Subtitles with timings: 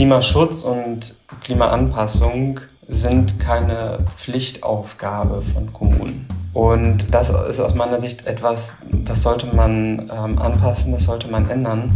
[0.00, 6.26] Klimaschutz und Klimaanpassung sind keine Pflichtaufgabe von Kommunen.
[6.54, 11.50] Und das ist aus meiner Sicht etwas, das sollte man ähm, anpassen, das sollte man
[11.50, 11.92] ändern.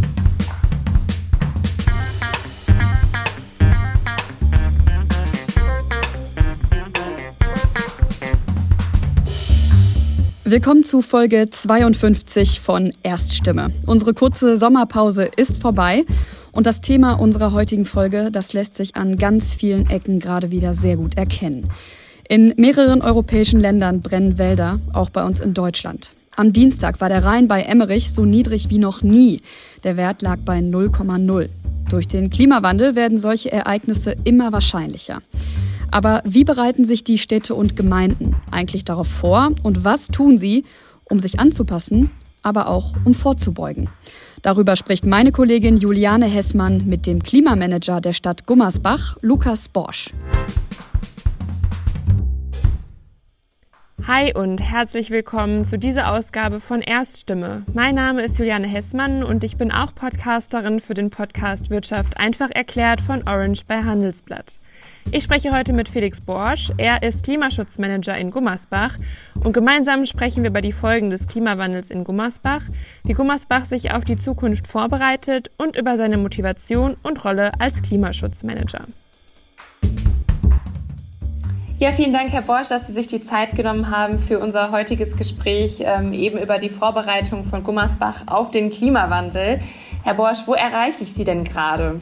[10.45, 13.73] Willkommen zu Folge 52 von Erststimme.
[13.87, 16.05] Unsere kurze Sommerpause ist vorbei
[16.55, 20.73] und das Thema unserer heutigen Folge, das lässt sich an ganz vielen Ecken gerade wieder
[20.73, 21.69] sehr gut erkennen.
[22.29, 26.13] In mehreren europäischen Ländern brennen Wälder, auch bei uns in Deutschland.
[26.37, 29.43] Am Dienstag war der Rhein bei Emmerich so niedrig wie noch nie.
[29.85, 31.49] Der Wert lag bei 0,0.
[31.91, 35.19] Durch den Klimawandel werden solche Ereignisse immer wahrscheinlicher.
[35.91, 40.65] Aber wie bereiten sich die Städte und Gemeinden eigentlich darauf vor und was tun sie,
[41.05, 42.11] um sich anzupassen,
[42.43, 43.89] aber auch um vorzubeugen?
[44.45, 50.11] Darüber spricht meine Kollegin Juliane Hessmann mit dem Klimamanager der Stadt Gummersbach, Lukas Borsch.
[54.07, 57.65] Hi und herzlich willkommen zu dieser Ausgabe von Erststimme.
[57.73, 62.51] Mein Name ist Juliane Hessmann und ich bin auch Podcasterin für den Podcast Wirtschaft einfach
[62.51, 64.59] erklärt von Orange bei Handelsblatt.
[65.11, 66.73] Ich spreche heute mit Felix Borsch.
[66.77, 68.97] Er ist Klimaschutzmanager in Gummersbach
[69.45, 72.63] und gemeinsam sprechen wir über die Folgen des Klimawandels in Gummersbach,
[73.05, 78.87] wie Gummersbach sich auf die Zukunft vorbereitet und über seine Motivation und Rolle als Klimaschutzmanager.
[81.79, 85.17] Ja, vielen Dank, Herr Borsch, dass Sie sich die Zeit genommen haben für unser heutiges
[85.17, 89.61] Gespräch ähm, eben über die Vorbereitung von Gummersbach auf den Klimawandel.
[90.03, 92.01] Herr Borsch, wo erreiche ich Sie denn gerade?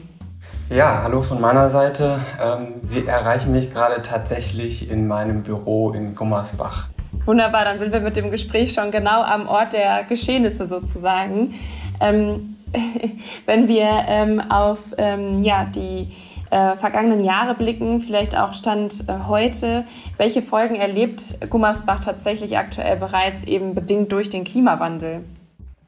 [0.73, 2.19] Ja, hallo von meiner Seite.
[2.42, 6.89] Ähm, Sie erreichen mich gerade tatsächlich in meinem Büro in Gummersbach.
[7.27, 11.53] Wunderbar, dann sind wir mit dem Gespräch schon genau am Ort der Geschehnisse sozusagen.
[12.00, 12.56] Ähm,
[13.45, 16.09] wenn wir ähm, auf ähm, ja, die
[16.48, 19.84] äh, vergangenen Jahre blicken, vielleicht auch Stand äh, heute,
[20.17, 25.22] welche Folgen erlebt Gummersbach tatsächlich aktuell bereits eben bedingt durch den Klimawandel?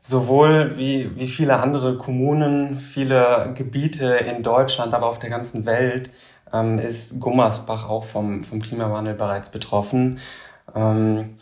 [0.04, 6.10] Sowohl wie, wie viele andere Kommunen, viele Gebiete in Deutschland, aber auf der ganzen Welt
[6.52, 10.20] ähm, ist Gummersbach auch vom, vom Klimawandel bereits betroffen.
[10.74, 11.36] Ähm,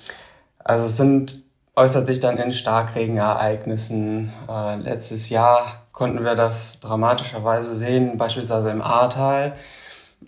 [0.59, 1.43] also es sind,
[1.75, 4.33] äußert sich dann in Starkregenereignissen.
[4.49, 9.55] Äh, letztes Jahr konnten wir das dramatischerweise sehen, beispielsweise im Ahrtal.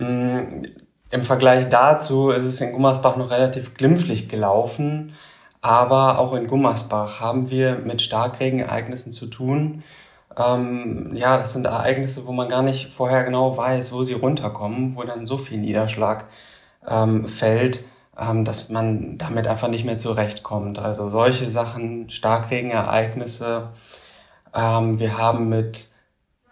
[0.01, 0.67] Ähm,
[1.11, 5.15] Im Vergleich dazu ist es in Gummersbach noch relativ glimpflich gelaufen.
[5.65, 9.83] Aber auch in Gummersbach haben wir mit Starkregenereignissen zu tun.
[10.37, 14.95] Ähm, ja, das sind Ereignisse, wo man gar nicht vorher genau weiß, wo sie runterkommen,
[14.95, 16.27] wo dann so viel Niederschlag
[16.87, 17.87] ähm, fällt,
[18.21, 20.79] ähm, dass man damit einfach nicht mehr zurechtkommt.
[20.79, 23.71] Also solche Sachen, Starkregenereignisse.
[24.55, 25.89] Ähm, wir haben mit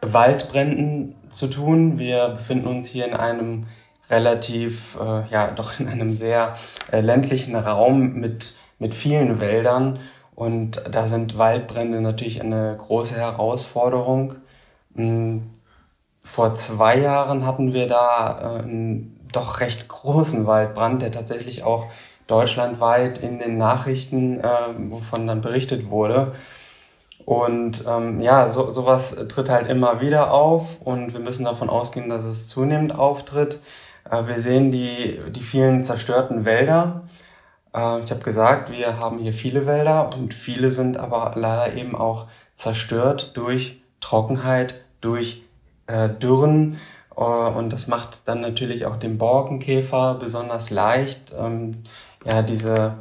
[0.01, 1.99] Waldbränden zu tun.
[1.99, 3.67] Wir befinden uns hier in einem
[4.09, 6.55] relativ, äh, ja, doch in einem sehr
[6.91, 10.00] äh, ländlichen Raum mit mit vielen Wäldern
[10.34, 14.34] und da sind Waldbrände natürlich eine große Herausforderung.
[14.94, 15.50] Hm,
[16.25, 21.87] vor zwei Jahren hatten wir da äh, einen doch recht großen Waldbrand, der tatsächlich auch
[22.26, 24.48] deutschlandweit in den Nachrichten, äh,
[24.91, 26.32] wovon dann berichtet wurde.
[27.25, 32.09] Und ähm, ja, so, sowas tritt halt immer wieder auf und wir müssen davon ausgehen,
[32.09, 33.60] dass es zunehmend auftritt.
[34.10, 37.03] Äh, wir sehen die, die vielen zerstörten Wälder.
[37.75, 41.94] Äh, ich habe gesagt, wir haben hier viele Wälder und viele sind aber leider eben
[41.94, 45.43] auch zerstört durch Trockenheit, durch
[45.87, 46.78] äh, Dürren.
[47.16, 51.83] Äh, und das macht dann natürlich auch dem Borkenkäfer besonders leicht, ähm,
[52.25, 52.99] ja, diese,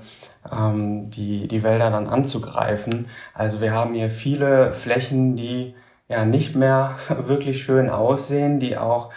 [0.52, 3.08] ähm, die, die Wälder dann anzugreifen.
[3.34, 5.76] Also wir haben hier viele Flächen, die
[6.08, 9.12] ja nicht mehr wirklich schön aussehen, die auch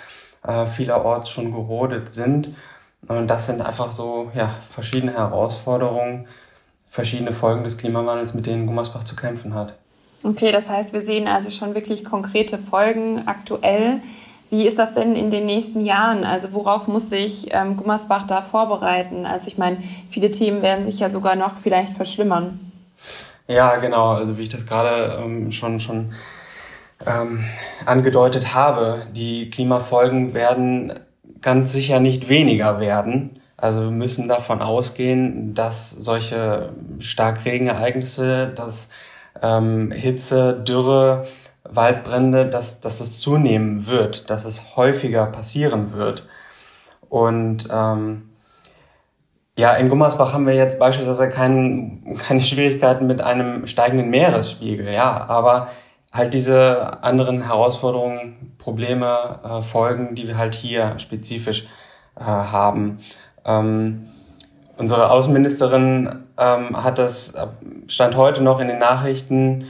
[0.77, 2.55] vielerorts schon gerodet sind.
[3.09, 6.27] Und das sind einfach so ja, verschiedene Herausforderungen,
[6.91, 9.75] verschiedene Folgen des Klimawandels, mit denen Gummersbach zu kämpfen hat.
[10.23, 14.01] Okay, das heißt, wir sehen also schon wirklich konkrete Folgen aktuell.
[14.51, 16.25] Wie ist das denn in den nächsten Jahren?
[16.25, 19.27] Also worauf muss sich ähm, Gummersbach da vorbereiten?
[19.27, 19.79] Also ich meine,
[20.09, 22.73] viele Themen werden sich ja sogar noch vielleicht verschlimmern.
[23.49, 24.11] Ja, genau.
[24.11, 26.13] Also wie ich das gerade ähm, schon, schon
[27.07, 27.45] ähm,
[27.85, 30.95] angedeutet habe, die Klimafolgen werden
[31.45, 33.39] ganz sicher nicht weniger werden.
[33.57, 38.89] Also wir müssen davon ausgehen, dass solche Starkregenereignisse, dass
[39.43, 41.27] ähm, Hitze, Dürre,
[41.63, 46.27] Waldbrände, dass, dass es zunehmen wird, dass es häufiger passieren wird.
[47.11, 48.31] Und ähm,
[49.57, 55.27] ja, in Gummersbach haben wir jetzt beispielsweise kein, keine Schwierigkeiten mit einem steigenden Meeresspiegel, ja,
[55.29, 55.69] aber
[56.15, 61.67] halt diese anderen Herausforderungen, Probleme äh, folgen, die wir halt hier spezifisch
[62.17, 63.01] äh, haben.
[63.45, 64.09] Ähm,
[64.79, 67.35] unsere Außenministerin ähm, hat das,
[67.89, 69.67] stand heute noch in den Nachrichten,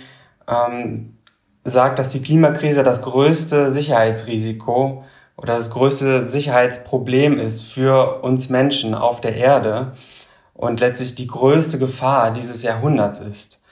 [0.46, 1.16] ähm,
[1.64, 5.04] sagt, dass die Klimakrise das größte Sicherheitsrisiko
[5.38, 9.92] oder das größte Sicherheitsproblem ist für uns Menschen auf der Erde
[10.52, 13.63] und letztlich die größte Gefahr dieses Jahrhunderts ist.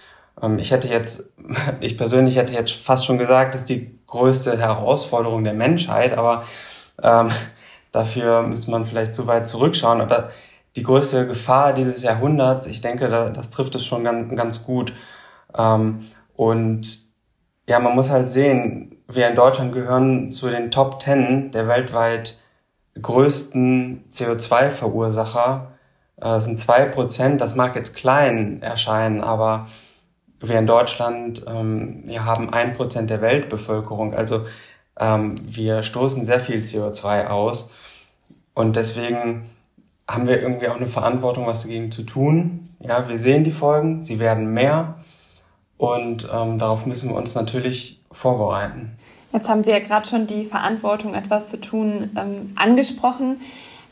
[0.43, 1.33] Ähm, ich hätte jetzt,
[1.81, 6.45] ich persönlich hätte jetzt fast schon gesagt, das ist die größte Herausforderung der Menschheit, aber
[7.03, 7.31] ähm,
[7.93, 10.01] dafür müsste man vielleicht zu weit zurückschauen.
[10.01, 10.31] Aber
[10.77, 14.93] die größte Gefahr dieses Jahrhunderts, ich denke, das, das trifft es schon ganz, ganz gut.
[15.57, 16.99] Ähm, und
[17.67, 22.39] ja, man muss halt sehen, wir in Deutschland gehören zu den Top Ten der weltweit
[23.01, 25.69] größten CO2-Verursacher.
[26.17, 29.63] Äh, das sind zwei Prozent, das mag jetzt klein erscheinen, aber
[30.49, 34.15] wir in Deutschland ähm, wir haben ein Prozent der Weltbevölkerung.
[34.15, 34.47] Also
[34.99, 37.71] ähm, wir stoßen sehr viel CO2 aus.
[38.55, 39.51] Und deswegen
[40.09, 42.69] haben wir irgendwie auch eine Verantwortung, was dagegen zu tun.
[42.81, 44.97] Ja, wir sehen die Folgen, sie werden mehr.
[45.79, 48.93] Und ähm, darauf müssen wir uns natürlich vorbereiten.
[49.33, 53.39] Jetzt haben Sie ja gerade schon die Verantwortung, etwas zu tun, ähm, angesprochen.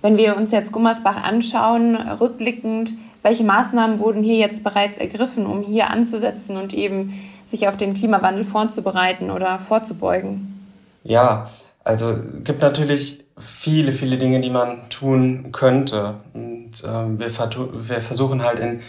[0.02, 5.62] Wenn wir uns jetzt Gummersbach anschauen, rückblickend, welche Maßnahmen wurden hier jetzt bereits ergriffen, um
[5.62, 7.12] hier anzusetzen und eben
[7.44, 10.68] sich auf den Klimawandel vorzubereiten oder vorzubeugen?
[11.04, 11.50] Ja,
[11.84, 16.16] also es gibt natürlich viele, viele Dinge, die man tun könnte.
[16.34, 18.80] Und ähm, wir, wir versuchen halt in,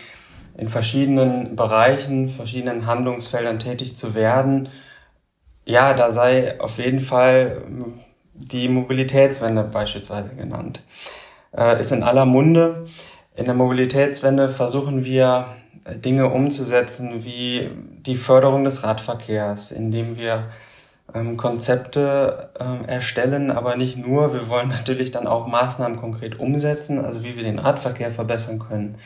[0.58, 4.70] in verschiedenen Bereichen, verschiedenen Handlungsfeldern tätig zu werden.
[5.66, 7.64] Ja, da sei auf jeden Fall
[8.34, 10.82] die Mobilitätswende beispielsweise genannt.
[11.56, 12.86] Äh, ist in aller Munde.
[13.34, 15.48] In der Mobilitätswende versuchen wir
[15.86, 17.70] äh, Dinge umzusetzen wie
[18.06, 20.50] die Förderung des Radverkehrs, indem wir
[21.14, 24.34] ähm, Konzepte äh, erstellen, aber nicht nur.
[24.34, 28.98] Wir wollen natürlich dann auch Maßnahmen konkret umsetzen, also wie wir den Radverkehr verbessern können,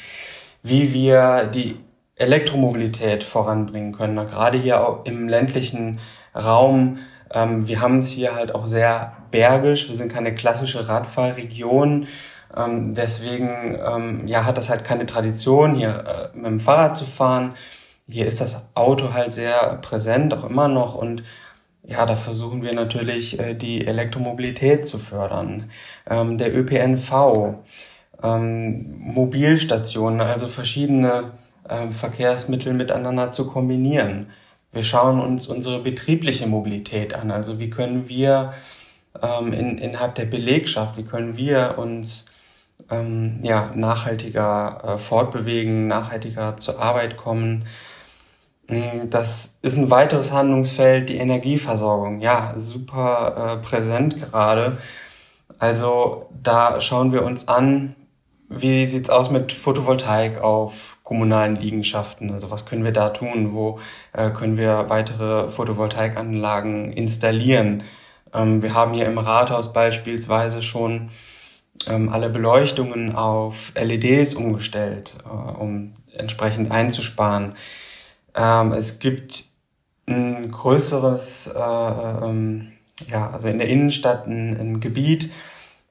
[0.64, 1.78] wie wir die
[2.16, 6.00] Elektromobilität voranbringen können, gerade hier auch im ländlichen
[6.34, 6.98] Raum.
[7.32, 9.88] Ähm, wir haben es hier halt auch sehr bergisch.
[9.90, 12.08] Wir sind keine klassische Radfahrregion.
[12.56, 17.06] Ähm, deswegen ähm, ja, hat das halt keine Tradition, hier äh, mit dem Fahrrad zu
[17.06, 17.56] fahren.
[18.08, 20.96] Hier ist das Auto halt sehr präsent, auch immer noch.
[20.96, 21.24] Und
[21.84, 25.72] ja, da versuchen wir natürlich, äh, die Elektromobilität zu fördern.
[26.10, 27.56] Ähm, der ÖPNV,
[28.24, 31.32] ähm, Mobilstationen, also verschiedene
[31.68, 34.28] äh, Verkehrsmittel miteinander zu kombinieren.
[34.72, 37.32] Wir schauen uns unsere betriebliche Mobilität an.
[37.32, 38.54] Also wie können wir
[39.22, 42.28] ähm, in, innerhalb der Belegschaft, wie können wir uns
[42.90, 47.66] ähm, ja, nachhaltiger äh, fortbewegen, nachhaltiger zur Arbeit kommen.
[48.68, 52.20] Mm, das ist ein weiteres Handlungsfeld, die Energieversorgung.
[52.20, 54.78] Ja, super äh, präsent gerade.
[55.60, 57.96] Also da schauen wir uns an,
[58.50, 62.32] wie sieht's aus mit Photovoltaik auf kommunalen Liegenschaften?
[62.32, 63.54] Also was können wir da tun?
[63.54, 63.80] Wo
[64.14, 67.84] äh, können wir weitere Photovoltaikanlagen installieren?
[68.34, 71.12] Ähm, wir haben hier im Rathaus beispielsweise schon
[71.88, 77.56] ähm, alle Beleuchtungen auf LEDs umgestellt, äh, um entsprechend einzusparen.
[78.36, 79.46] Ähm, es gibt
[80.08, 82.72] ein größeres, äh, ähm,
[83.08, 85.32] ja, also in der Innenstadt ein, ein Gebiet,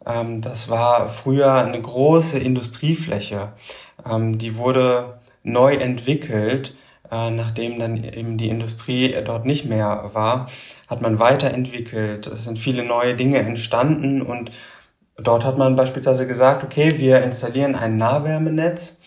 [0.06, 3.52] ähm, das war früher eine große Industriefläche.
[4.08, 6.76] Ähm, die wurde neu entwickelt
[7.10, 10.48] äh, nachdem dann eben die Industrie dort nicht mehr war,
[10.88, 12.26] hat man weiterentwickelt.
[12.26, 14.50] Es sind viele neue Dinge entstanden und
[15.16, 18.98] dort hat man beispielsweise gesagt, okay, wir installieren ein Nahwärmenetz,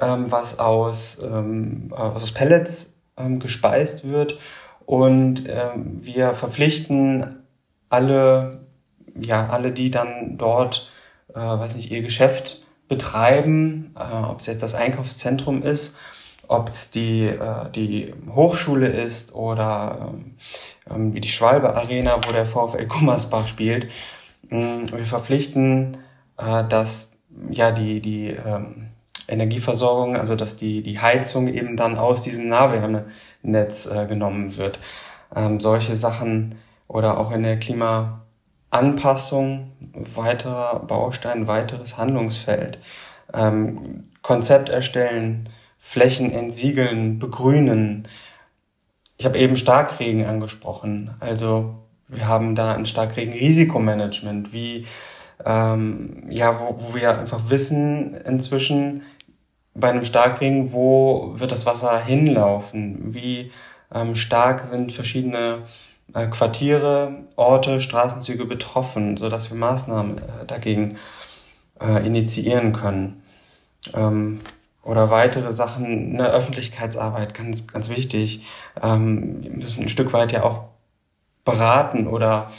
[0.00, 4.38] ähm, was aus, ähm, aus Pellets ähm, gespeist wird
[4.84, 7.42] und ähm, wir verpflichten
[7.88, 8.60] alle,
[9.20, 10.90] ja, alle, die dann dort,
[11.34, 15.96] äh, weiß nicht, ihr Geschäft betreiben, äh, ob es jetzt das Einkaufszentrum ist,
[16.48, 20.14] ob es die, äh, die Hochschule ist oder
[20.88, 23.88] ähm, wie die Schwalbe Arena, wo der VfL Gummersbach spielt.
[24.48, 25.98] Wir verpflichten,
[26.38, 27.12] äh, dass
[27.50, 28.88] ja die, die ähm,
[29.28, 34.78] Energieversorgung, also dass die, die Heizung eben dann aus diesem Nahwärmenetz äh, genommen wird.
[35.34, 36.56] Ähm, solche Sachen
[36.88, 39.72] oder auch in der Klimaanpassung
[40.14, 42.78] weiterer Baustein, weiteres Handlungsfeld.
[43.34, 45.48] Ähm, Konzept erstellen,
[45.78, 48.08] Flächen entsiegeln, begrünen.
[49.18, 51.16] Ich habe eben Starkregen angesprochen.
[51.20, 54.86] Also wir haben da ein Starkregen-Risikomanagement, wie
[55.44, 59.02] ähm, ja, wo, wo wir einfach wissen inzwischen
[59.74, 63.52] bei einem Starkregen, wo wird das Wasser hinlaufen, wie
[63.94, 65.62] ähm, stark sind verschiedene
[66.14, 70.96] äh, Quartiere, Orte, Straßenzüge betroffen, sodass wir Maßnahmen äh, dagegen
[71.80, 73.22] äh, initiieren können.
[73.94, 74.40] Ähm,
[74.82, 78.44] oder weitere Sachen, eine Öffentlichkeitsarbeit, ganz, ganz wichtig.
[78.80, 80.68] Ähm, wir müssen ein Stück weit ja auch
[81.46, 82.50] beraten oder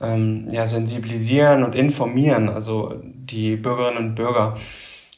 [0.00, 4.54] ähm, ja, sensibilisieren und informieren, also die Bürgerinnen und Bürger,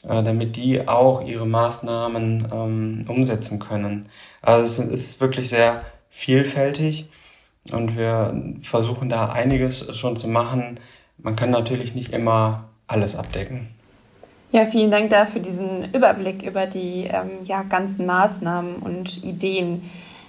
[0.04, 4.08] äh, damit die auch ihre Maßnahmen ähm, umsetzen können.
[4.40, 7.10] Also es ist wirklich sehr vielfältig
[7.72, 10.80] und wir versuchen da einiges schon zu machen.
[11.18, 13.68] Man kann natürlich nicht immer alles abdecken.
[14.50, 19.82] Ja, vielen Dank dafür diesen Überblick über die ähm, ja, ganzen Maßnahmen und Ideen,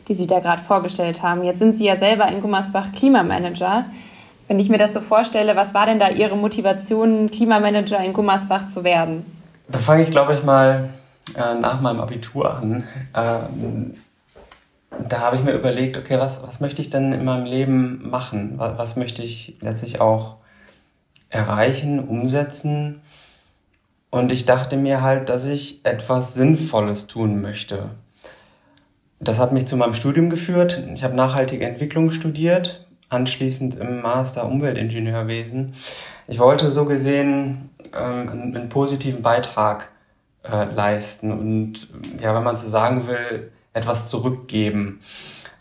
[0.10, 1.44] die Sie da gerade vorgestellt haben.
[1.44, 3.86] Jetzt sind Sie ja selber in Gummersbach Klimamanager.
[4.48, 8.68] Wenn ich mir das so vorstelle, was war denn da Ihre Motivation, Klimamanager in Gummersbach
[8.68, 9.24] zu werden?
[9.68, 10.90] Da fange ich, glaube ich, mal
[11.36, 12.84] äh, nach meinem Abitur an.
[13.14, 13.94] Ähm,
[15.08, 18.54] da habe ich mir überlegt, okay, was, was möchte ich denn in meinem Leben machen?
[18.58, 20.38] Was, was möchte ich letztlich auch
[21.30, 23.02] erreichen, umsetzen?
[24.10, 27.92] Und ich dachte mir halt, dass ich etwas Sinnvolles tun möchte.
[29.20, 30.82] Das hat mich zu meinem Studium geführt.
[30.94, 35.74] Ich habe nachhaltige Entwicklung studiert, anschließend im Master Umweltingenieurwesen.
[36.28, 39.90] Ich wollte so gesehen ähm, einen, einen, positiven Beitrag
[40.44, 41.90] äh, leisten und,
[42.22, 45.02] ja, wenn man so sagen will, etwas zurückgeben.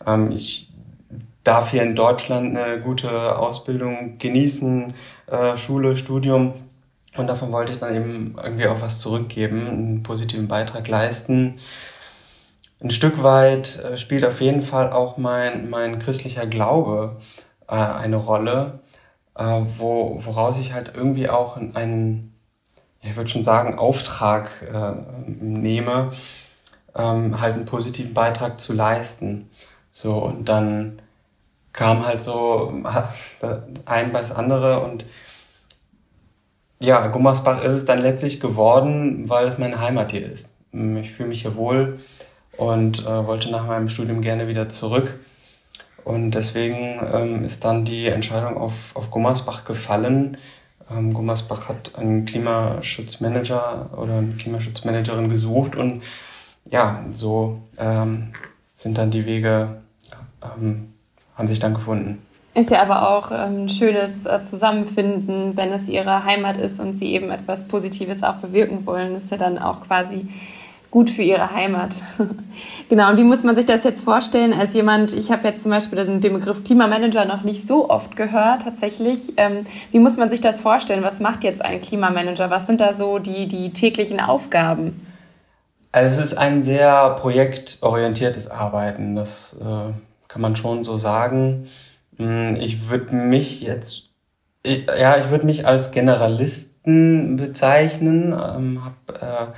[0.05, 0.71] Ähm, ich
[1.43, 4.93] darf hier in Deutschland eine gute Ausbildung genießen,
[5.27, 6.53] äh, Schule, Studium
[7.17, 11.55] und davon wollte ich dann eben irgendwie auch was zurückgeben, einen positiven Beitrag leisten.
[12.81, 17.17] Ein Stück weit äh, spielt auf jeden Fall auch mein, mein christlicher Glaube
[17.67, 18.79] äh, eine Rolle,
[19.35, 22.33] äh, wo, woraus ich halt irgendwie auch einen,
[23.01, 24.93] ich würde schon sagen, Auftrag äh,
[25.27, 26.11] nehme,
[26.95, 29.49] ähm, halt einen positiven Beitrag zu leisten.
[29.91, 31.01] So, und dann
[31.73, 32.71] kam halt so
[33.85, 35.05] ein bei das andere und
[36.81, 40.53] ja, Gummersbach ist es dann letztlich geworden, weil es meine Heimat hier ist.
[40.71, 41.99] Ich fühle mich hier wohl
[42.59, 45.19] und äh, wollte nach meinem Studium gerne wieder zurück.
[46.03, 50.37] Und deswegen ähm, ist dann die Entscheidung auf, auf Gummersbach gefallen.
[50.91, 56.03] Ähm, Gummersbach hat einen Klimaschutzmanager oder eine Klimaschutzmanagerin gesucht und
[56.69, 58.33] ja, so ähm,
[58.75, 59.81] sind dann die Wege,
[60.43, 60.93] ähm,
[61.35, 62.21] haben sich dann gefunden.
[62.55, 66.93] Ist ja aber auch ein ähm, schönes äh, Zusammenfinden, wenn es ihre Heimat ist und
[66.93, 69.15] sie eben etwas Positives auch bewirken wollen.
[69.15, 70.27] Ist ja dann auch quasi
[70.91, 72.03] gut für ihre Heimat.
[72.89, 75.71] genau, und wie muss man sich das jetzt vorstellen als jemand, ich habe jetzt zum
[75.71, 79.33] Beispiel den, den, Begriff Klimamanager noch nicht so oft gehört tatsächlich.
[79.37, 81.03] Ähm, wie muss man sich das vorstellen?
[81.03, 82.49] Was macht jetzt ein Klimamanager?
[82.49, 85.05] Was sind da so die, die täglichen Aufgaben?
[85.91, 89.93] Also es ist ein sehr projektorientiertes Arbeiten, das äh,
[90.27, 91.67] kann man schon so sagen.
[92.17, 94.09] Hm, ich würde mich jetzt,
[94.63, 98.33] ich, ja, ich würde mich als Generalisten bezeichnen.
[98.33, 99.51] Ähm, habe äh,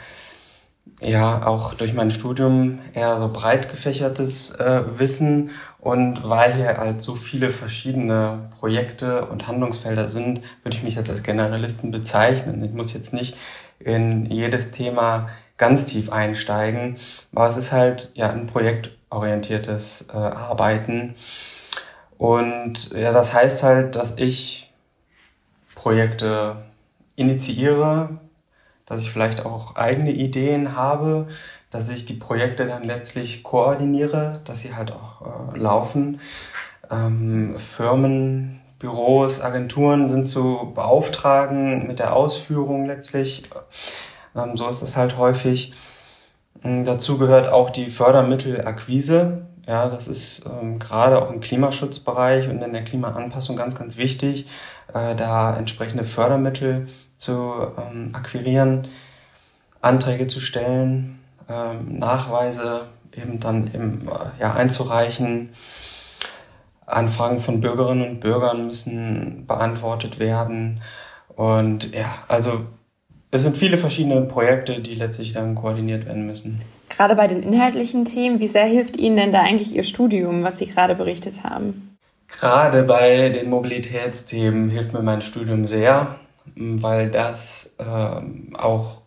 [1.01, 7.01] ja auch durch mein Studium eher so breit gefächertes äh, Wissen und weil hier halt
[7.01, 12.63] so viele verschiedene Projekte und Handlungsfelder sind, würde ich mich jetzt als Generalisten bezeichnen.
[12.63, 13.36] Ich muss jetzt nicht
[13.79, 15.27] in jedes Thema
[15.58, 16.98] ganz tief einsteigen,
[17.34, 21.15] aber es ist halt ja ein projektorientiertes äh, Arbeiten.
[22.20, 24.72] Und ja, das heißt halt, dass ich
[25.74, 26.58] Projekte
[27.15, 28.20] initiiere,
[28.85, 31.27] dass ich vielleicht auch eigene Ideen habe,
[31.69, 36.19] dass ich die Projekte dann letztlich koordiniere, dass sie halt auch äh, laufen.
[36.89, 43.43] Ähm, Firmen, Büros, Agenturen sind zu beauftragen mit der Ausführung letztlich.
[44.35, 45.73] Ähm, so ist es halt häufig.
[46.63, 49.45] Ähm, dazu gehört auch die Fördermittelakquise.
[49.67, 54.47] Ja, das ist ähm, gerade auch im Klimaschutzbereich und in der Klimaanpassung ganz, ganz wichtig,
[54.93, 56.88] äh, da entsprechende Fördermittel
[57.22, 57.32] zu
[57.78, 58.88] ähm, akquirieren,
[59.80, 65.50] Anträge zu stellen, ähm, Nachweise eben dann eben, äh, ja, einzureichen.
[66.88, 70.82] Anfragen von Bürgerinnen und Bürgern müssen beantwortet werden.
[71.36, 72.66] Und ja, also
[73.30, 76.60] es sind viele verschiedene Projekte, die letztlich dann koordiniert werden müssen.
[76.90, 80.58] Gerade bei den inhaltlichen Themen, wie sehr hilft Ihnen denn da eigentlich Ihr Studium, was
[80.58, 81.96] Sie gerade berichtet haben?
[82.28, 86.16] Gerade bei den Mobilitätsthemen hilft mir mein Studium sehr,
[86.55, 89.01] weil das äh, auch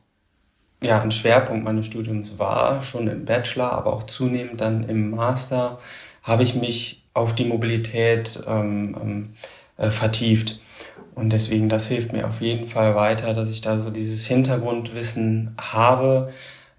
[0.82, 5.78] ja, ein Schwerpunkt meines Studiums war, schon im Bachelor, aber auch zunehmend dann im Master
[6.22, 9.34] habe ich mich auf die Mobilität ähm, ähm
[9.76, 10.60] äh, vertieft.
[11.14, 15.54] Und deswegen, das hilft mir auf jeden Fall weiter, dass ich da so dieses Hintergrundwissen
[15.58, 16.32] habe,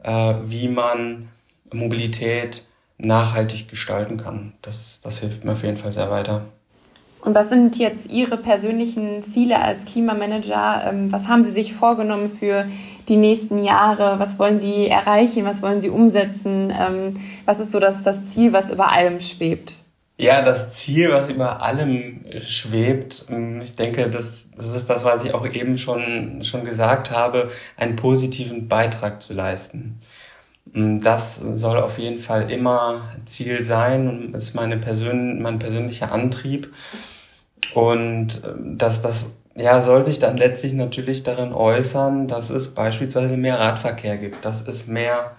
[0.03, 1.29] äh, wie man
[1.73, 4.53] Mobilität nachhaltig gestalten kann.
[4.61, 6.45] Das, das hilft mir auf jeden Fall sehr weiter.
[7.25, 10.85] Und was sind jetzt Ihre persönlichen Ziele als Klimamanager?
[10.87, 12.67] Ähm, was haben Sie sich vorgenommen für
[13.09, 14.19] die nächsten Jahre?
[14.19, 15.43] Was wollen Sie erreichen?
[15.43, 16.71] Was wollen Sie umsetzen?
[16.71, 19.85] Ähm, was ist so das, das Ziel, was über allem schwebt?
[20.17, 25.25] Ja, das Ziel, was über allem schwebt, ähm, ich denke, das, das ist das, was
[25.25, 29.99] ich auch eben schon, schon gesagt habe, einen positiven Beitrag zu leisten.
[30.73, 36.71] Das soll auf jeden Fall immer Ziel sein und ist meine Persön mein persönlicher Antrieb.
[37.73, 43.37] Und ähm, dass das ja, soll sich dann letztlich natürlich darin äußern, dass es beispielsweise
[43.37, 45.37] mehr Radverkehr gibt, dass es mehr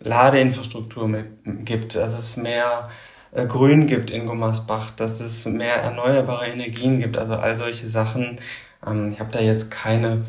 [0.00, 1.24] Ladeinfrastruktur
[1.64, 2.90] gibt, dass es mehr
[3.32, 8.40] äh, Grün gibt in Gummersbach, dass es mehr erneuerbare Energien gibt, also all solche Sachen.
[8.86, 10.24] Ähm, ich habe da jetzt keine,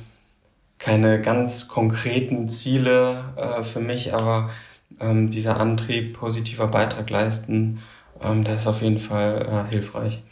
[0.79, 4.51] keine ganz konkreten Ziele äh, für mich, aber
[4.99, 7.81] ähm, dieser Antrieb, positiver Beitrag leisten,
[8.21, 10.23] der ist auf jeden Fall äh, hilfreich.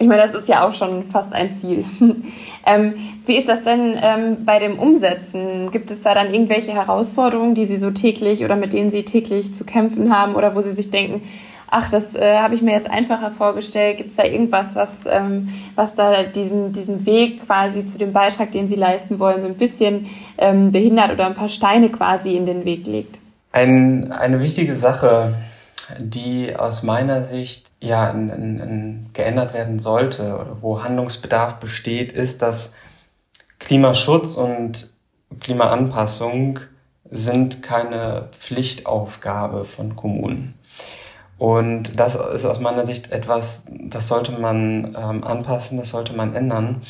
[0.00, 1.84] Ich meine, das ist ja auch schon fast ein Ziel.
[2.66, 2.94] ähm,
[3.26, 5.70] wie ist das denn ähm, bei dem Umsetzen?
[5.72, 9.54] Gibt es da dann irgendwelche Herausforderungen, die Sie so täglich oder mit denen Sie täglich
[9.54, 11.22] zu kämpfen haben oder wo Sie sich denken,
[11.68, 13.96] ach, das äh, habe ich mir jetzt einfacher vorgestellt.
[13.96, 18.52] Gibt es da irgendwas, was, ähm, was da diesen, diesen Weg quasi zu dem Beitrag,
[18.52, 20.06] den Sie leisten wollen, so ein bisschen
[20.38, 23.18] ähm, behindert oder ein paar Steine quasi in den Weg legt?
[23.50, 25.34] Ein, eine wichtige Sache
[25.98, 32.12] die aus meiner Sicht ja in, in, in geändert werden sollte oder wo Handlungsbedarf besteht,
[32.12, 32.72] ist, dass
[33.58, 34.90] Klimaschutz und
[35.40, 36.60] Klimaanpassung
[37.10, 40.54] sind keine Pflichtaufgabe von Kommunen.
[41.38, 46.34] Und das ist aus meiner Sicht etwas, das sollte man ähm, anpassen, das sollte man
[46.34, 46.82] ändern,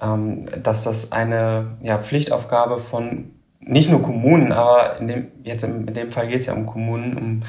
[0.00, 5.88] ähm, dass das eine ja, Pflichtaufgabe von nicht nur Kommunen, aber in dem, jetzt in,
[5.88, 7.42] in dem Fall geht es ja um Kommunen, um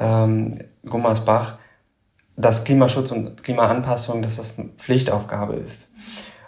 [0.00, 0.52] ähm,
[0.84, 1.58] Gummersbach,
[2.38, 5.90] dass Klimaschutz und Klimaanpassung, dass das eine Pflichtaufgabe ist.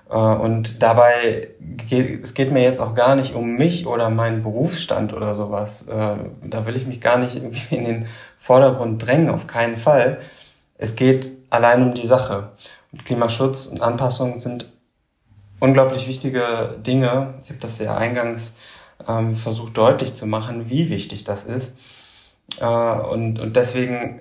[0.09, 4.42] Äh, und dabei geht es geht mir jetzt auch gar nicht um mich oder meinen
[4.42, 5.87] Berufsstand oder sowas.
[5.88, 6.16] Äh,
[6.48, 8.07] da will ich mich gar nicht irgendwie in den
[8.38, 10.20] Vordergrund drängen, auf keinen Fall.
[10.79, 12.53] Es geht allein um die Sache.
[12.92, 14.72] Und Klimaschutz und Anpassung sind
[15.59, 17.35] unglaublich wichtige Dinge.
[17.42, 18.55] Ich habe das ja eingangs
[19.07, 21.74] ähm, versucht deutlich zu machen, wie wichtig das ist.
[22.59, 24.20] Äh, und, und deswegen,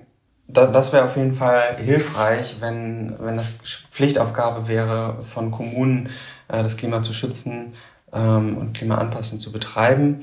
[0.52, 3.48] das wäre auf jeden Fall hilfreich, wenn, wenn das
[3.90, 6.08] Pflichtaufgabe wäre von Kommunen,
[6.48, 7.74] äh, das Klima zu schützen
[8.12, 10.22] ähm, und Klimaanpassung zu betreiben.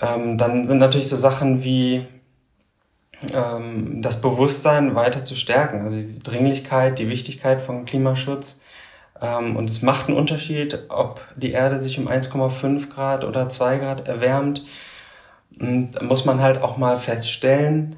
[0.00, 2.06] Ähm, dann sind natürlich so Sachen wie
[3.32, 8.60] ähm, das Bewusstsein weiter zu stärken, also die Dringlichkeit, die Wichtigkeit von Klimaschutz.
[9.18, 14.06] Und es macht einen Unterschied, ob die Erde sich um 1,5 Grad oder 2 Grad
[14.06, 14.66] erwärmt.
[15.58, 17.96] Und da muss man halt auch mal feststellen,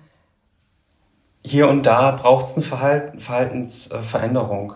[1.44, 4.74] hier und da braucht es eine Verhalten, Verhaltensveränderung.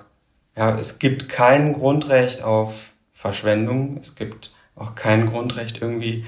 [0.56, 3.98] Ja, es gibt kein Grundrecht auf Verschwendung.
[4.00, 6.24] Es gibt auch kein Grundrecht, irgendwie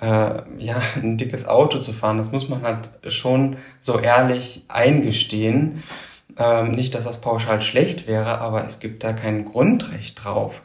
[0.00, 2.18] äh, ja, ein dickes Auto zu fahren.
[2.18, 5.82] Das muss man halt schon so ehrlich eingestehen.
[6.38, 10.62] Ähm, nicht, dass das pauschal schlecht wäre, aber es gibt da kein Grundrecht drauf.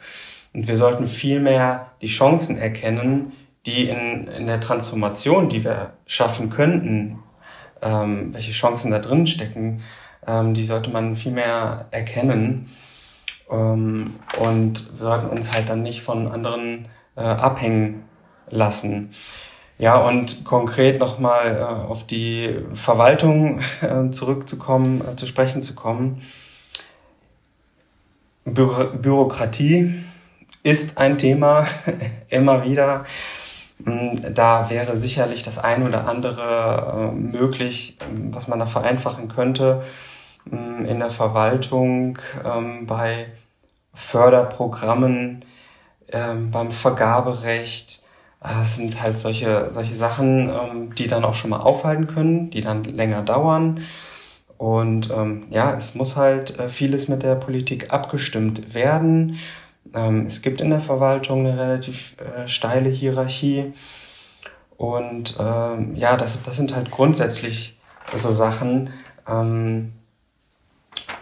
[0.54, 3.32] Und wir sollten vielmehr die Chancen erkennen,
[3.66, 7.18] die in, in der Transformation, die wir schaffen könnten,
[7.82, 9.82] ähm, welche Chancen da drin stecken,
[10.26, 12.70] ähm, die sollte man viel mehr erkennen.
[13.50, 16.86] Ähm, und wir sollten uns halt dann nicht von anderen
[17.16, 18.04] äh, abhängen
[18.50, 19.14] lassen.
[19.78, 26.22] Ja, und konkret nochmal äh, auf die Verwaltung äh, zurückzukommen, äh, zu sprechen zu kommen.
[28.44, 28.66] Bü
[29.00, 30.02] Bürokratie
[30.64, 31.66] ist ein Thema
[32.28, 33.04] immer wieder.
[33.84, 39.28] Hm, da wäre sicherlich das eine oder andere äh, möglich, ähm, was man da vereinfachen
[39.28, 39.84] könnte
[40.50, 43.26] hm, in der Verwaltung, ähm, bei
[43.94, 45.44] Förderprogrammen,
[46.12, 48.04] ähm, beim Vergaberecht.
[48.42, 52.84] Das sind halt solche, solche Sachen, die dann auch schon mal aufhalten können, die dann
[52.84, 53.80] länger dauern.
[54.58, 55.12] Und
[55.50, 59.38] ja, es muss halt äh, vieles mit der Politik abgestimmt werden.
[59.94, 63.72] Ähm, es gibt in der Verwaltung eine relativ äh, steile Hierarchie.
[64.76, 67.78] Und ähm, ja, das, das sind halt grundsätzlich
[68.14, 68.90] so Sachen.
[69.28, 69.92] Ähm,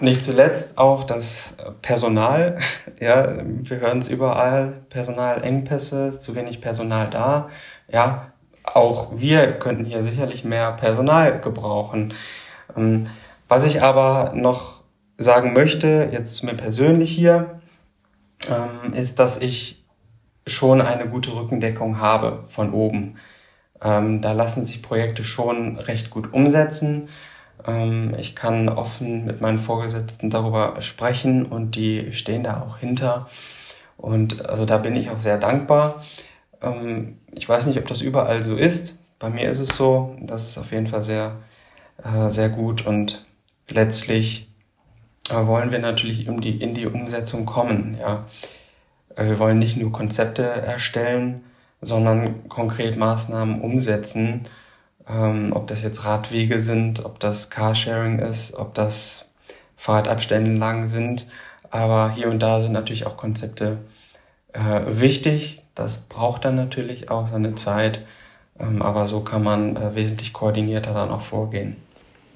[0.01, 2.57] nicht zuletzt auch das Personal.
[2.99, 4.73] Ja, wir hören es überall.
[4.89, 7.51] Personalengpässe, zu wenig Personal da.
[7.93, 8.33] Ja,
[8.65, 12.15] auch wir könnten hier sicherlich mehr Personal gebrauchen.
[12.75, 13.09] Ähm,
[13.49, 14.83] was ich aber noch
[15.19, 17.61] sagen möchte, jetzt mir persönlich hier,
[18.49, 19.85] ähm, ist, dass ich
[20.47, 23.17] schon eine gute Rückendeckung habe von oben.
[23.83, 27.09] Ähm, da lassen sich Projekte schon recht gut umsetzen.
[27.67, 33.27] Ähm, ich kann offen mit meinen Vorgesetzten darüber sprechen und die stehen da auch hinter.
[33.97, 36.05] Und also da bin ich auch sehr dankbar.
[36.63, 38.99] Ähm, ich weiß nicht, ob das überall so ist.
[39.19, 40.17] Bei mir ist es so.
[40.23, 41.37] Das ist auf jeden Fall sehr,
[42.05, 42.87] äh, sehr gut.
[42.87, 43.27] Und
[43.69, 44.46] letztlich
[45.31, 47.97] wollen wir natürlich in die, in die Umsetzung kommen.
[48.01, 48.27] Ja.
[49.17, 51.45] Äh, wir wollen nicht nur Konzepte erstellen,
[51.83, 54.49] sondern konkret Maßnahmen umsetzen.
[55.09, 59.25] Ähm, ob das jetzt Radwege sind, ob das Carsharing ist, ob das
[59.77, 61.27] Fahrradabstände sind.
[61.71, 63.79] Aber hier und da sind natürlich auch Konzepte
[64.53, 65.63] äh, wichtig.
[65.75, 68.05] Das braucht dann natürlich auch seine Zeit.
[68.59, 71.77] Ähm, aber so kann man äh, wesentlich koordinierter dann auch vorgehen.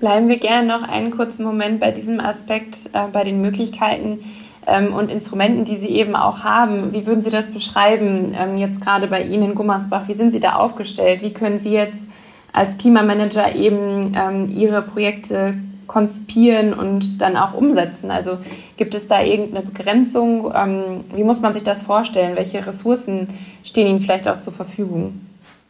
[0.01, 4.21] Bleiben wir gerne noch einen kurzen Moment bei diesem Aspekt, äh, bei den Möglichkeiten
[4.67, 6.95] ähm, und Instrumenten, die Sie eben auch haben.
[6.95, 10.09] Wie würden Sie das beschreiben, ähm, jetzt gerade bei Ihnen in Gummersbach?
[10.09, 11.21] Wie sind Sie da aufgestellt?
[11.21, 12.09] Wie können Sie jetzt
[12.51, 15.55] als Klimamanager eben ähm, Ihre Projekte
[15.87, 18.11] konzipieren und dann auch umsetzen?
[18.11, 18.39] Also
[18.79, 20.51] gibt es da irgendeine Begrenzung?
[20.57, 22.37] Ähm, wie muss man sich das vorstellen?
[22.37, 23.29] Welche Ressourcen
[23.63, 25.21] stehen Ihnen vielleicht auch zur Verfügung?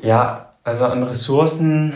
[0.01, 1.95] Ja, also an Ressourcen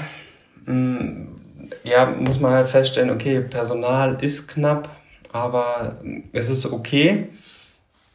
[0.67, 1.34] mh, mm,
[1.83, 4.89] ja, muss man halt feststellen, okay, Personal ist knapp,
[5.33, 5.99] aber
[6.33, 7.29] es ist okay.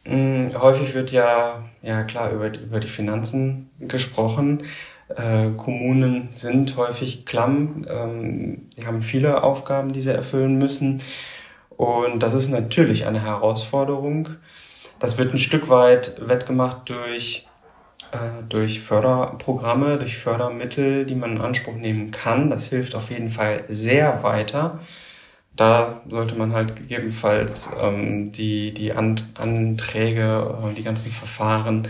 [0.04, 4.64] Mh, häufig wird ja, ja klar, über, über die Finanzen gesprochen.
[5.08, 11.02] Äh, Kommunen sind häufig klamm, ähm, die haben viele Aufgaben, die sie erfüllen müssen.
[11.76, 14.30] Und das ist natürlich eine Herausforderung.
[14.98, 17.48] Das wird ein Stück weit wettgemacht durch,
[18.48, 22.50] durch Förderprogramme, durch Fördermittel, die man in Anspruch nehmen kann.
[22.50, 24.80] Das hilft auf jeden Fall sehr weiter.
[25.56, 31.88] Da sollte man halt gegebenenfalls ähm, die, die Anträge, äh, die ganzen Verfahren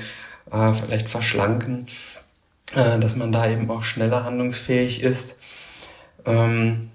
[0.51, 1.87] äh, vielleicht verschlanken
[2.75, 5.39] äh, dass man da eben auch schneller handlungsfähig ist.
[6.25, 6.91] Ähm,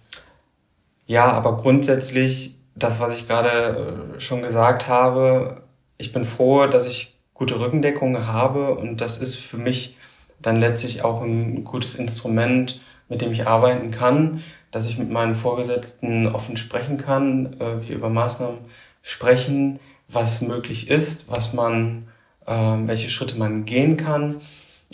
[1.08, 5.64] ja, aber grundsätzlich, das, was ich gerade äh, schon gesagt habe,
[5.98, 8.74] ich bin froh, dass ich gute Rückendeckung habe.
[8.74, 9.98] Und das ist für mich
[10.41, 15.36] dann letztlich auch ein gutes Instrument, mit dem ich arbeiten kann, dass ich mit meinen
[15.36, 18.58] Vorgesetzten offen sprechen kann, äh, wir über Maßnahmen
[19.04, 22.08] sprechen, was möglich ist, was man,
[22.48, 24.39] äh, welche Schritte man gehen kann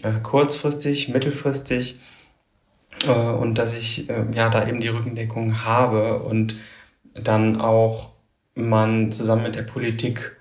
[0.03, 1.99] äh, kurzfristig, mittelfristig
[3.05, 6.55] äh, und dass ich äh, ja da eben die Rückendeckung habe und
[7.13, 8.11] dann auch
[8.55, 10.37] man zusammen mit der Politik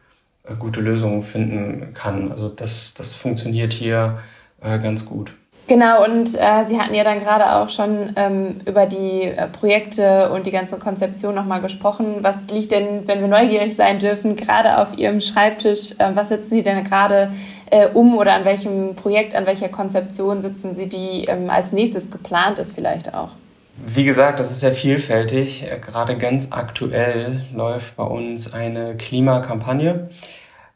[0.58, 2.32] gute Lösungen finden kann.
[2.32, 4.18] Also das, das funktioniert hier
[4.60, 5.34] äh, ganz gut.
[5.70, 10.32] Genau, und äh, Sie hatten ja dann gerade auch schon ähm, über die äh, Projekte
[10.32, 12.16] und die ganze Konzeption nochmal gesprochen.
[12.22, 15.92] Was liegt denn, wenn wir neugierig sein dürfen, gerade auf Ihrem Schreibtisch?
[15.98, 17.30] Äh, was setzen Sie denn gerade
[17.70, 22.10] äh, um oder an welchem Projekt, an welcher Konzeption sitzen Sie, die ähm, als nächstes
[22.10, 23.30] geplant ist vielleicht auch?
[23.76, 25.64] Wie gesagt, das ist sehr vielfältig.
[25.70, 30.08] Äh, gerade ganz aktuell läuft bei uns eine Klimakampagne.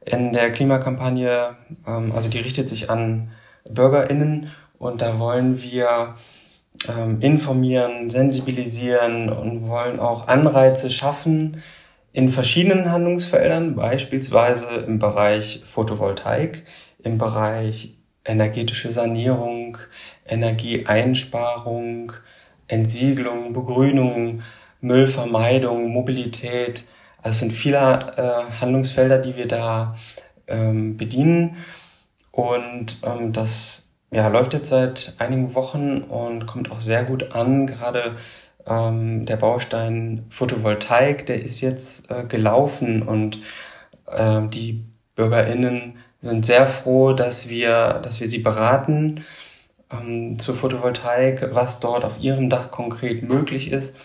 [0.05, 3.31] In der Klimakampagne, ähm, also die richtet sich an
[3.69, 6.15] BürgerInnen und da wollen wir
[6.89, 11.63] ähm, informieren, sensibilisieren und wollen auch Anreize schaffen
[12.13, 16.65] in verschiedenen Handlungsfeldern, beispielsweise im Bereich Photovoltaik,
[17.03, 19.79] im Bereich energetische Sanierung,
[20.27, 22.13] Energieeinsparung,
[22.69, 24.43] Entsiegelung, Begrünung,
[24.81, 26.87] Müllvermeidung, Mobilität.
[27.23, 29.97] Also es sind viele äh, Handlungsfelder, die wir da
[30.47, 31.57] ähm, bedienen.
[32.31, 37.67] Und ähm, das ja, läuft jetzt seit einigen Wochen und kommt auch sehr gut an.
[37.67, 38.17] Gerade
[38.67, 43.41] ähm, der Baustein Photovoltaik, der ist jetzt äh, gelaufen und
[44.07, 44.85] äh, die
[45.17, 49.25] BürgerInnen sind sehr froh, dass wir, dass wir sie beraten
[49.91, 53.97] ähm, zur Photovoltaik, was dort auf ihrem Dach konkret möglich ist.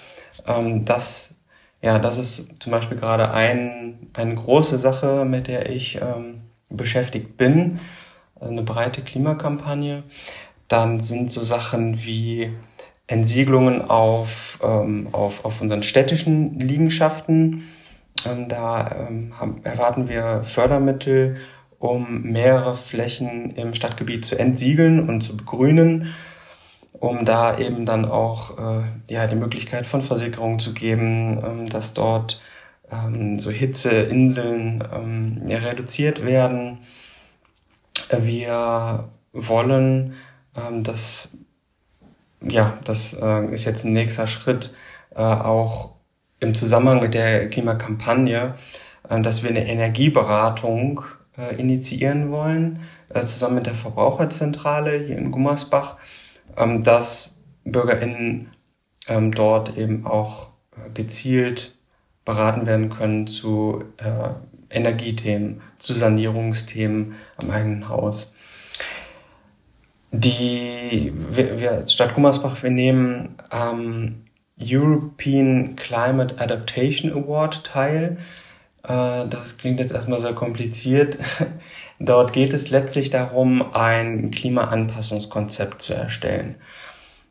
[0.48, 1.36] Ähm, das,
[1.82, 7.38] ja, das ist zum Beispiel gerade ein, eine große Sache, mit der ich ähm, beschäftigt
[7.38, 7.80] bin.
[8.40, 10.04] Eine breite Klimakampagne.
[10.68, 12.54] Dann sind so Sachen wie
[13.08, 17.64] Entsiegelungen auf, ähm, auf, auf unseren städtischen Liegenschaften.
[18.26, 21.38] Ähm, da ähm, haben, erwarten wir Fördermittel
[21.80, 26.14] um mehrere Flächen im Stadtgebiet zu entsiegeln und zu begrünen,
[26.94, 31.94] um da eben dann auch äh, ja, die Möglichkeit von Versickerungen zu geben, ähm, dass
[31.94, 32.42] dort
[32.92, 36.80] ähm, so Hitzeinseln ähm, ja, reduziert werden.
[38.12, 40.16] Wir wollen,
[40.56, 41.30] ähm, dass
[42.42, 44.76] ja, das äh, ist jetzt ein nächster Schritt,
[45.16, 45.92] äh, auch
[46.40, 48.56] im Zusammenhang mit der Klimakampagne,
[49.10, 51.04] äh, dass wir eine Energieberatung
[51.58, 55.98] initiieren wollen, äh, zusammen mit der Verbraucherzentrale hier in Gummersbach,
[56.58, 58.50] ähm, dass BürgerInnen
[59.08, 61.78] ähm, dort eben auch äh, gezielt
[62.26, 64.30] beraten werden können zu äh,
[64.70, 68.32] Energiethemen, zu Sanierungsthemen am eigenen Haus.
[70.12, 74.24] Die, wir, wir als Stadt Gummersbach, wir nehmen am
[74.62, 78.18] European Climate Adaptation Award teil.
[78.90, 81.20] Äh, das klingt jetzt erstmal sehr kompliziert.
[82.00, 86.56] Dort geht es letztlich darum, ein Klimaanpassungskonzept zu erstellen.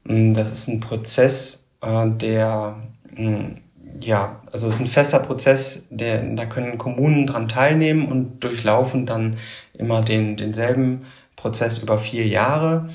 [0.05, 2.77] Mm, das ist ein Prozess, äh, der,
[3.17, 3.57] mm,
[4.01, 9.07] ja, also es ist ein fester Prozess, der, da können Kommunen dran teilnehmen und durchlaufen
[9.07, 9.39] dann
[9.75, 12.89] immer den, denselben Prozess über vier Jahre,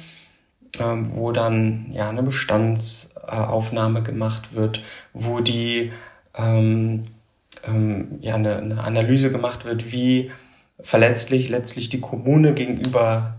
[0.80, 4.82] ähm, wo dann ja eine Bestandsaufnahme gemacht wird,
[5.14, 5.92] wo die
[6.38, 7.06] ähm,
[7.66, 10.32] ähm, ja eine, eine Analyse gemacht wird, wie
[10.82, 13.36] verletzlich letztlich die Kommune gegenüber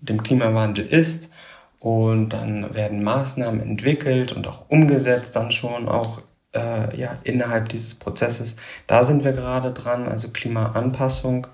[0.00, 1.32] dem Klimawandel ist.
[1.80, 6.22] Und dann werden Maßnahmen entwickelt und auch umgesetzt, dann schon auch
[6.54, 8.56] äh, ja, innerhalb dieses Prozesses.
[8.86, 11.46] Da sind wir gerade dran, also Klimaanpassung.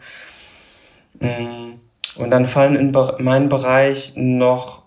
[1.20, 1.74] Mm.
[2.16, 2.92] Und dann fallen in
[3.24, 4.84] meinen Bereich noch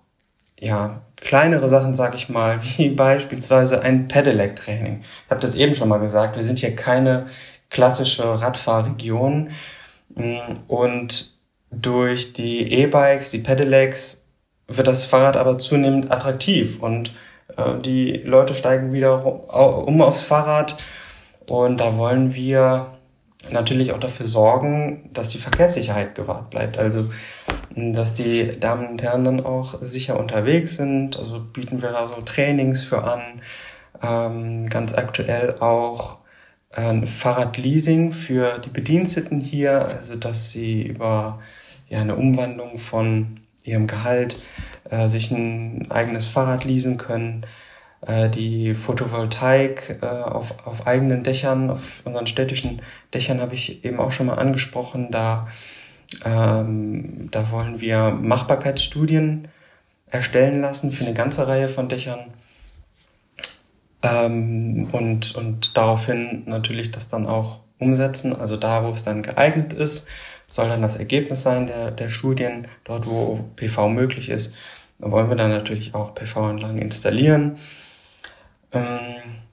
[0.60, 5.02] ja, kleinere Sachen, sag ich mal, wie beispielsweise ein Pedelec-Training.
[5.26, 7.28] Ich habe das eben schon mal gesagt, wir sind hier keine
[7.70, 9.50] klassische Radfahrregion.
[10.68, 11.34] Und
[11.70, 14.24] durch die E-Bikes, die Pedelecs,
[14.68, 17.14] wird das Fahrrad aber zunehmend attraktiv und
[17.56, 19.26] äh, die Leute steigen wieder
[19.88, 20.84] um aufs Fahrrad
[21.48, 22.88] und da wollen wir
[23.50, 26.78] natürlich auch dafür sorgen, dass die Verkehrssicherheit gewahrt bleibt.
[26.78, 27.10] Also,
[27.78, 31.18] dass die Damen und Herren dann auch sicher unterwegs sind.
[31.18, 33.42] Also bieten wir da so Trainings für an.
[34.02, 36.18] Ähm, ganz aktuell auch
[36.72, 41.40] ein Fahrradleasing für die Bediensteten hier, also dass sie über
[41.90, 44.38] ja, eine Umwandlung von ihrem Gehalt
[44.90, 47.46] äh, sich ein eigenes Fahrrad leasen können.
[48.02, 52.82] Äh, die Photovoltaik äh, auf, auf eigenen Dächern, auf unseren städtischen
[53.14, 55.10] Dächern habe ich eben auch schon mal angesprochen.
[55.12, 55.48] Da,
[56.26, 59.48] ähm, da wollen wir Machbarkeitsstudien
[60.10, 62.34] erstellen lassen für eine ganze Reihe von Dächern
[64.04, 68.36] ähm, und, und daraufhin natürlich das dann auch umsetzen.
[68.36, 70.08] Also da, wo es dann geeignet ist,
[70.48, 72.68] soll dann das Ergebnis sein der, der Studien.
[72.84, 74.54] Dort, wo PV möglich ist,
[75.00, 77.58] wollen wir dann natürlich auch PV-Anlagen installieren.
[78.72, 79.47] Ähm,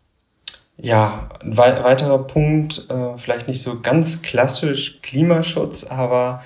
[0.76, 6.42] ja, ein weiterer Punkt, äh, vielleicht nicht so ganz klassisch Klimaschutz, aber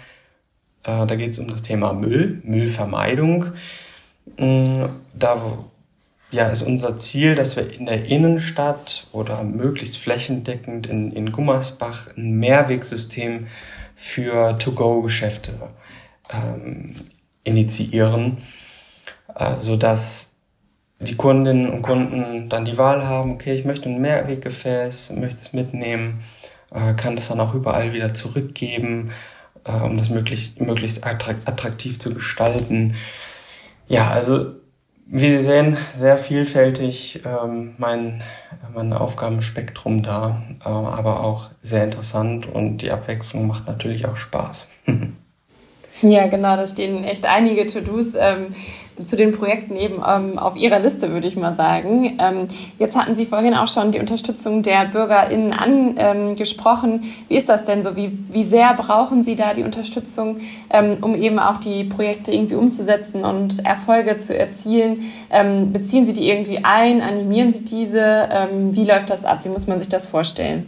[0.85, 3.47] äh, da geht es um das Thema Müll, Müllvermeidung.
[4.37, 5.64] Ähm, da
[6.31, 12.09] ja, ist unser Ziel, dass wir in der Innenstadt oder möglichst flächendeckend in, in Gummersbach
[12.17, 13.47] ein Mehrwegsystem
[13.97, 15.55] für To-Go-Geschäfte
[16.31, 16.95] ähm,
[17.45, 18.38] initiieren,
[19.35, 20.33] äh, sodass
[21.01, 25.53] die Kundinnen und Kunden dann die Wahl haben, okay, ich möchte ein Mehrweggefäß, möchte es
[25.53, 26.21] mitnehmen,
[26.73, 29.11] äh, kann das dann auch überall wieder zurückgeben,
[29.65, 32.95] äh, um das möglichst, möglichst attraktiv zu gestalten.
[33.87, 34.57] Ja, also
[35.07, 38.23] wie Sie sehen, sehr vielfältig ähm, mein,
[38.75, 44.69] mein Aufgabenspektrum da, äh, aber auch sehr interessant und die Abwechslung macht natürlich auch Spaß.
[46.03, 48.55] Ja, genau, da stehen echt einige To-Dos ähm,
[49.03, 52.19] zu den Projekten eben ähm, auf Ihrer Liste, würde ich mal sagen.
[52.21, 52.47] Ähm,
[52.79, 56.93] jetzt hatten Sie vorhin auch schon die Unterstützung der BürgerInnen angesprochen.
[56.93, 57.97] Ähm, wie ist das denn so?
[57.97, 60.39] Wie, wie sehr brauchen Sie da die Unterstützung,
[60.71, 65.11] ähm, um eben auch die Projekte irgendwie umzusetzen und Erfolge zu erzielen?
[65.31, 67.03] Ähm, beziehen Sie die irgendwie ein?
[67.03, 68.29] Animieren Sie diese?
[68.71, 69.41] wie läuft das ab?
[69.45, 70.67] Wie muss man sich das vorstellen?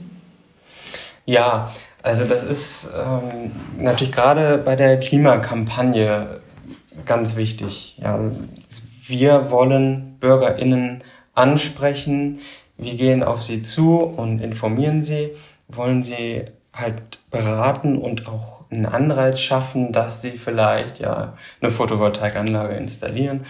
[1.24, 1.70] Ja,
[2.02, 6.40] also das ist ähm, natürlich gerade bei der Klimakampagne
[7.04, 7.98] ganz wichtig.
[8.02, 8.18] Ja,
[9.06, 11.02] wir wollen Bürgerinnen
[11.34, 12.40] ansprechen,
[12.78, 15.30] wir gehen auf sie zu und informieren sie,
[15.68, 22.74] wollen sie halt beraten und auch einen Anreiz schaffen, dass sie vielleicht ja eine Photovoltaikanlage
[22.74, 23.44] installieren.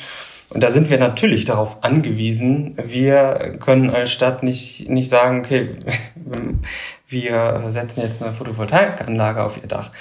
[0.50, 2.76] Und da sind wir natürlich darauf angewiesen.
[2.82, 5.76] Wir können als Stadt nicht, nicht sagen, okay,
[7.08, 9.92] wir setzen jetzt eine Photovoltaikanlage auf ihr Dach,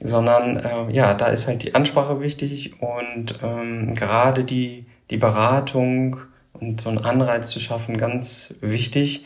[0.00, 6.18] sondern äh, ja, da ist halt die Ansprache wichtig und ähm, gerade die, die Beratung
[6.52, 9.24] und so einen Anreiz zu schaffen, ganz wichtig.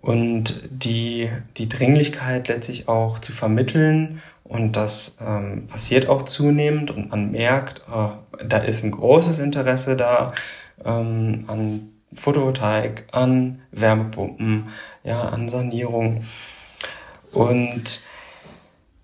[0.00, 4.22] Und die, die Dringlichkeit letztlich auch zu vermitteln.
[4.44, 9.96] Und das ähm, passiert auch zunehmend und man merkt, äh, da ist ein großes Interesse
[9.96, 10.32] da
[10.84, 14.68] ähm, an Photovoltaik, an Wärmepumpen,
[15.04, 16.22] ja, an Sanierung.
[17.32, 18.02] Und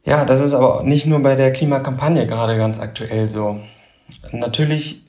[0.05, 3.61] ja, das ist aber nicht nur bei der Klimakampagne gerade ganz aktuell so.
[4.33, 5.05] Natürlich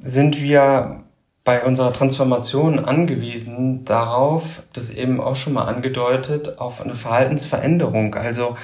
[0.00, 1.04] sind wir
[1.48, 8.14] bei unserer Transformation angewiesen darauf, das eben auch schon mal angedeutet, auf eine Verhaltensveränderung.
[8.16, 8.58] Also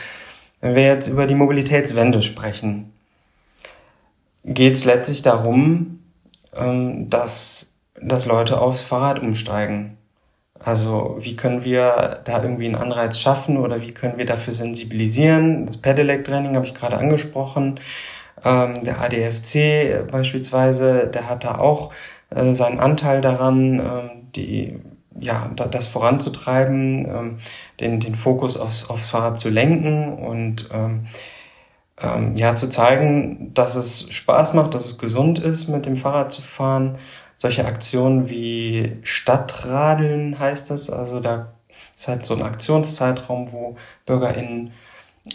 [0.60, 2.92] wenn wir jetzt über die Mobilitätswende sprechen,
[4.44, 6.00] geht es letztlich darum,
[6.54, 9.96] ähm, dass, dass Leute aufs Fahrrad umsteigen.
[10.60, 15.64] Also wie können wir da irgendwie einen Anreiz schaffen oder wie können wir dafür sensibilisieren?
[15.64, 17.80] Das Pedelec-Training habe ich gerade angesprochen.
[18.44, 21.90] Ähm, der ADFC beispielsweise, der hat da auch
[22.34, 24.78] äh, seinen Anteil daran, ähm, die,
[25.18, 27.36] ja, da, das voranzutreiben, ähm,
[27.80, 31.04] den, den Fokus aufs, aufs Fahrrad zu lenken und ähm,
[32.02, 36.32] ähm, ja, zu zeigen, dass es Spaß macht, dass es gesund ist, mit dem Fahrrad
[36.32, 36.98] zu fahren
[37.36, 40.90] solche Aktionen wie Stadtradeln heißt das.
[40.90, 41.52] Also da
[41.96, 44.72] ist halt so ein Aktionszeitraum, wo BürgerInnen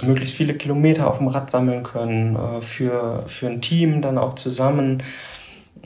[0.02, 4.36] möglichst viele Kilometer auf dem Rad sammeln können, äh, für, für ein Team dann auch
[4.36, 5.04] zusammen,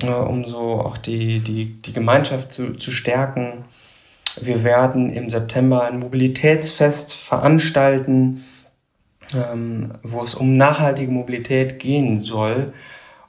[0.02, 3.66] um so auch die, die, die Gemeinschaft zu, zu stärken.
[4.42, 8.44] Wir werden im September ein Mobilitätsfest veranstalten,
[9.36, 12.74] ähm, wo es um nachhaltige Mobilität gehen soll,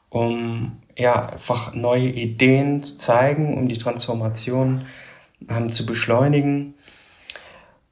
[0.08, 4.86] um ja, einfach neue Ideen zu zeigen, um die Transformation
[5.48, 6.74] ähm, zu beschleunigen.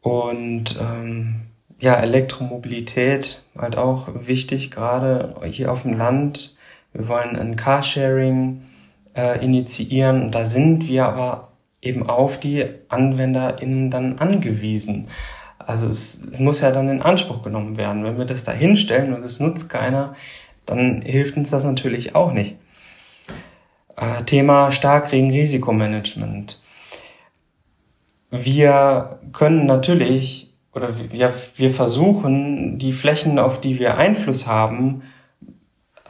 [0.00, 1.42] Und ähm,
[1.80, 6.56] ja, Elektromobilität halt auch wichtig, gerade hier auf dem Land.
[6.92, 8.62] Wir wollen ein Carsharing
[9.16, 15.08] äh, initiieren und da sind wir aber eben auf die AnwenderInnen dann angewiesen.
[15.58, 18.04] Also es, es muss ja dann in Anspruch genommen werden.
[18.04, 20.14] Wenn wir das da hinstellen und es nutzt keiner,
[20.66, 22.56] dann hilft uns das natürlich auch nicht.
[23.96, 26.60] Äh, Thema Starkregen-Risikomanagement.
[28.30, 35.02] Wir können natürlich oder wir, wir versuchen, die Flächen, auf die wir Einfluss haben,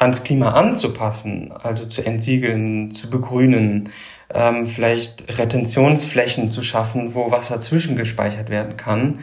[0.02, 3.90] ans Klima anzupassen, also zu entsiegeln, zu begrünen,
[4.34, 9.20] ähm, vielleicht Retentionsflächen zu schaffen, wo Wasser zwischengespeichert werden kann.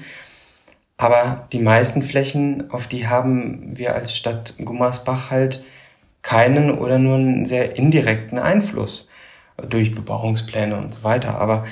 [0.97, 5.63] Aber die meisten Flächen, auf die haben wir als Stadt Gummersbach halt
[6.21, 9.09] keinen oder nur einen sehr indirekten Einfluss
[9.69, 11.39] durch Bebauungspläne und so weiter.
[11.39, 11.65] Aber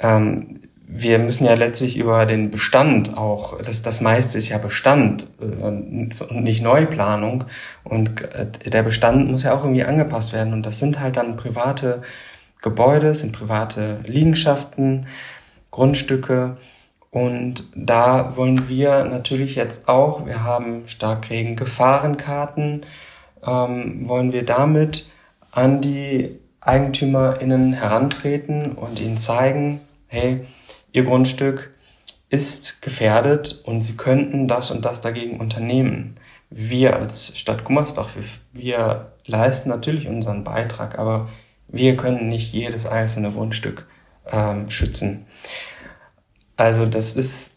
[0.00, 5.28] ähm, wir müssen ja letztlich über den Bestand auch, das, das meiste ist ja Bestand
[5.38, 7.44] äh, und nicht Neuplanung.
[7.84, 10.54] Und äh, der Bestand muss ja auch irgendwie angepasst werden.
[10.54, 12.02] Und das sind halt dann private
[12.62, 15.06] Gebäude, sind private Liegenschaften,
[15.70, 16.56] Grundstücke.
[17.10, 22.86] Und da wollen wir natürlich jetzt auch, wir haben Starkregen-Gefahrenkarten,
[23.46, 25.10] ähm, wollen wir damit
[25.52, 30.46] an die EigentümerInnen herantreten und ihnen zeigen, hey,
[30.92, 31.74] ihr Grundstück
[32.30, 36.16] ist gefährdet und sie könnten das und das dagegen unternehmen.
[36.50, 41.28] Wir als Stadt Gummersbach, wir, wir leisten natürlich unseren Beitrag, aber
[41.68, 43.86] wir können nicht jedes einzelne Grundstück
[44.26, 45.26] ähm, schützen.
[46.56, 47.54] Also das ist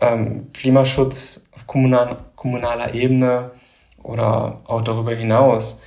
[0.00, 3.50] ähm, Klimaschutz auf kommunal, kommunaler Ebene
[4.02, 5.80] oder auch darüber hinaus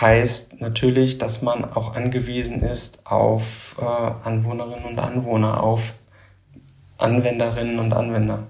[0.00, 5.92] heißt natürlich, dass man auch angewiesen ist auf äh, Anwohnerinnen und Anwohner, auf
[7.02, 8.44] Anwenderinnen und Anwender.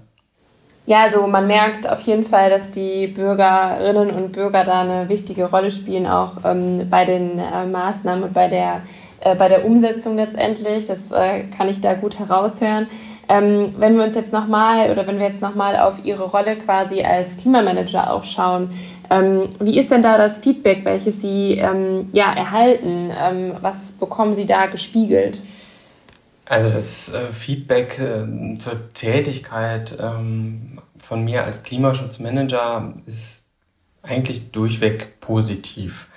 [0.85, 5.45] Ja, also man merkt auf jeden Fall, dass die Bürgerinnen und Bürger da eine wichtige
[5.45, 8.81] Rolle spielen, auch ähm, bei den äh, Maßnahmen und bei der,
[9.21, 10.83] äh, bei der Umsetzung letztendlich.
[10.85, 12.87] Das äh, kann ich da gut heraushören.
[13.29, 17.01] Ähm, wenn wir uns jetzt nochmal oder wenn wir jetzt nochmal auf Ihre Rolle quasi
[17.01, 18.69] als Klimamanager auch schauen,
[19.09, 23.09] ähm, wie ist denn da das Feedback, welches Sie ähm, ja, erhalten?
[23.25, 25.41] Ähm, was bekommen Sie da gespiegelt?
[26.45, 33.45] Also das äh, Feedback äh, zur Tätigkeit ähm, von mir als Klimaschutzmanager ist
[34.01, 36.07] eigentlich durchweg positiv.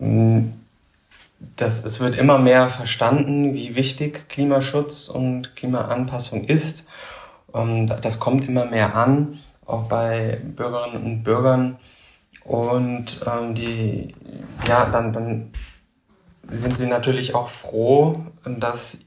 [0.00, 0.52] Ähm,
[1.56, 6.86] das, es wird immer mehr verstanden, wie wichtig Klimaschutz und Klimaanpassung ist.
[7.54, 11.78] Ähm, das kommt immer mehr an, auch bei Bürgerinnen und Bürgern.
[12.44, 14.14] Und ähm, die,
[14.66, 15.50] ja, dann, dann
[16.50, 18.98] sind sie natürlich auch froh, dass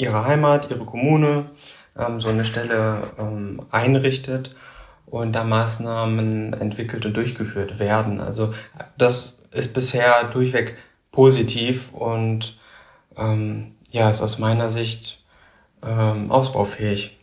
[0.00, 1.50] ihre Heimat, ihre Kommune
[1.96, 4.54] ähm, so eine Stelle ähm, einrichtet
[5.06, 8.20] und da Maßnahmen entwickelt und durchgeführt werden.
[8.20, 8.54] Also
[8.96, 10.76] das ist bisher durchweg
[11.10, 12.58] positiv und
[13.16, 15.22] ähm, ja, ist aus meiner Sicht
[15.82, 17.18] ähm, ausbaufähig.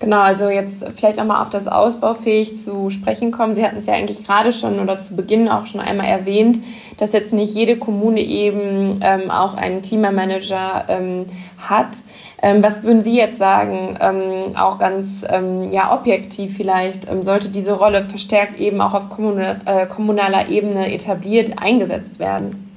[0.00, 3.54] Genau, also jetzt vielleicht auch mal auf das Ausbaufähig zu sprechen kommen.
[3.54, 6.58] Sie hatten es ja eigentlich gerade schon oder zu Beginn auch schon einmal erwähnt,
[6.98, 11.26] dass jetzt nicht jede Kommune eben ähm, auch einen Klimamanager ähm,
[11.58, 11.98] hat.
[12.42, 17.50] Ähm, was würden Sie jetzt sagen, ähm, auch ganz ähm, ja, objektiv vielleicht, ähm, sollte
[17.50, 22.76] diese Rolle verstärkt eben auch auf kommunal, äh, kommunaler Ebene etabliert eingesetzt werden?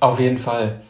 [0.00, 0.82] Auf jeden Fall.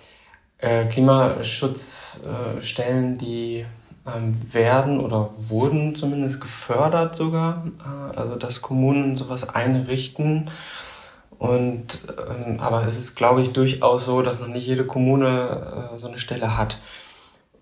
[0.59, 3.65] Äh, Klimaschutzstellen, die
[4.05, 10.51] ähm, werden oder wurden zumindest gefördert sogar, äh, also dass Kommunen sowas einrichten.
[11.39, 15.99] Und ähm, aber es ist, glaube ich, durchaus so, dass noch nicht jede Kommune äh,
[15.99, 16.81] so eine Stelle hat.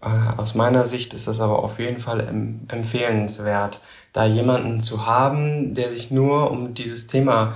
[0.01, 2.20] Äh, aus meiner Sicht ist das aber auf jeden Fall
[2.68, 3.82] empfehlenswert,
[4.14, 7.55] da jemanden zu haben, der sich nur um dieses Thema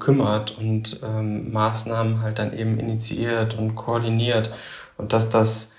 [0.00, 4.50] kümmert und ähm, Maßnahmen halt dann eben initiiert und koordiniert
[4.96, 5.70] und dass das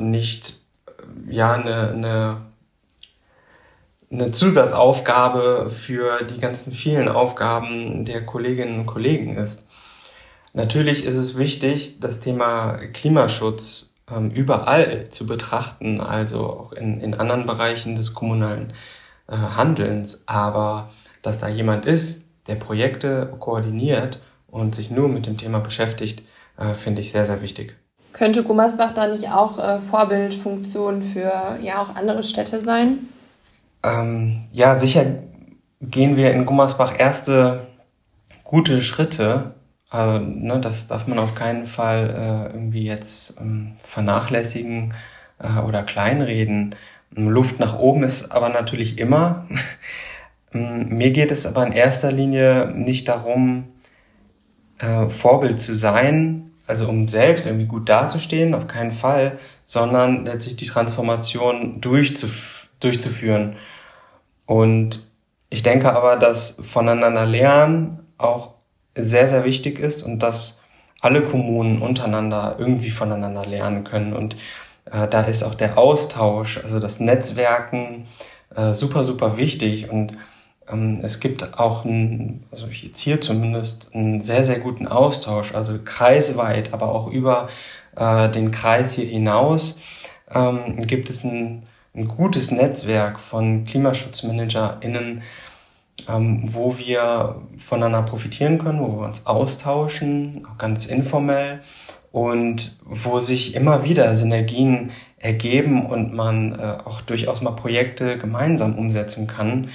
[0.00, 0.65] nicht
[1.28, 2.36] ja eine, eine,
[4.10, 9.64] eine Zusatzaufgabe für die ganzen vielen Aufgaben der Kolleginnen und Kollegen ist.
[10.52, 17.14] Natürlich ist es wichtig, das Thema Klimaschutz ähm, überall zu betrachten, also auch in, in
[17.14, 18.72] anderen Bereichen des kommunalen
[19.28, 20.22] äh, Handelns.
[20.26, 20.90] Aber
[21.22, 26.22] dass da jemand ist, der Projekte koordiniert und sich nur mit dem Thema beschäftigt,
[26.56, 27.76] äh, finde ich sehr, sehr wichtig.
[28.16, 33.08] Könnte Gummersbach da nicht auch äh, Vorbildfunktion für ja auch andere Städte sein?
[33.82, 35.04] Ähm, ja, sicher
[35.82, 37.66] gehen wir in Gummersbach erste
[38.42, 39.54] gute Schritte
[39.88, 44.94] also, ne, das darf man auf keinen Fall äh, irgendwie jetzt ähm, vernachlässigen
[45.38, 46.74] äh, oder kleinreden.
[47.14, 49.46] Luft nach oben ist aber natürlich immer.
[50.52, 53.68] Mir geht es aber in erster Linie nicht darum,
[54.80, 60.56] äh, Vorbild zu sein, also um selbst irgendwie gut dazustehen, auf keinen Fall, sondern letztlich
[60.56, 63.56] die Transformation durchzuf durchzuführen.
[64.44, 65.10] Und
[65.48, 68.54] ich denke aber, dass voneinander lernen auch
[68.94, 70.62] sehr, sehr wichtig ist und dass
[71.00, 74.12] alle Kommunen untereinander irgendwie voneinander lernen können.
[74.12, 74.36] Und
[74.90, 78.04] äh, da ist auch der Austausch, also das Netzwerken
[78.54, 79.90] äh, super, super wichtig.
[79.90, 80.16] Und
[81.02, 86.72] es gibt auch, ein, also jetzt hier zumindest, einen sehr, sehr guten Austausch, also kreisweit,
[86.72, 87.48] aber auch über
[87.96, 89.78] äh, den Kreis hier hinaus
[90.34, 91.62] ähm, gibt es ein,
[91.94, 95.22] ein gutes Netzwerk von KlimaschutzmanagerInnen,
[96.08, 101.60] ähm, wo wir voneinander profitieren können, wo wir uns austauschen, auch ganz informell
[102.12, 108.76] und wo sich immer wieder Synergien ergeben und man äh, auch durchaus mal Projekte gemeinsam
[108.78, 109.70] umsetzen kann.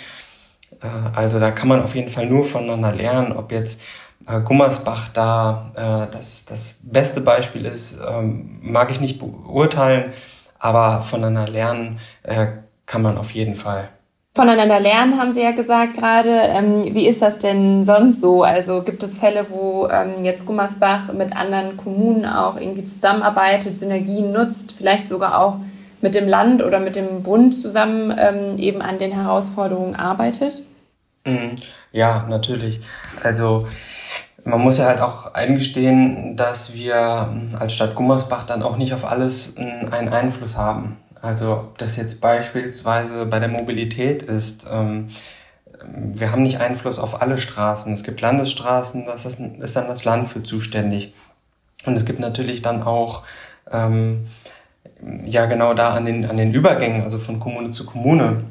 [0.81, 3.81] Äh, also da kann man auf jeden Fall nur voneinander lernen, ob jetzt
[4.27, 10.13] äh, Gummersbach da äh, das, das beste Beispiel ist, ähm, mag ich nicht beurteilen,
[10.59, 11.99] aber voneinander lernen
[12.85, 13.89] kann man auf jeden Fall
[14.33, 16.29] voneinander lernen, haben Sie ja gesagt gerade.
[16.29, 18.43] Ähm, wie ist das denn sonst so?
[18.43, 24.31] Also gibt es Fälle, wo ähm, jetzt Gummersbach mit anderen Kommunen auch irgendwie zusammenarbeitet, Synergien
[24.31, 25.57] nutzt, vielleicht sogar auch
[25.99, 30.63] mit dem Land oder mit dem Bund zusammen eben an den Herausforderungen arbeitet?
[31.25, 31.55] Mhm.
[31.91, 32.81] Ja, natürlich.
[33.23, 33.67] Also
[34.43, 39.05] man muss ja halt auch eingestehen, dass wir als Stadt Gummersbach dann auch nicht auf
[39.05, 40.97] alles einen Einfluss haben.
[41.21, 45.09] Also ob das jetzt beispielsweise bei der Mobilität ist, ähm,
[45.83, 47.93] wir haben nicht Einfluss auf alle Straßen.
[47.93, 51.13] Es gibt Landesstraßen, das ist, ist dann das Land für zuständig.
[51.85, 53.23] Und es gibt natürlich dann auch,
[53.71, 54.27] ähm,
[55.25, 58.43] ja genau da an den, an den Übergängen, also von Kommune zu Kommune,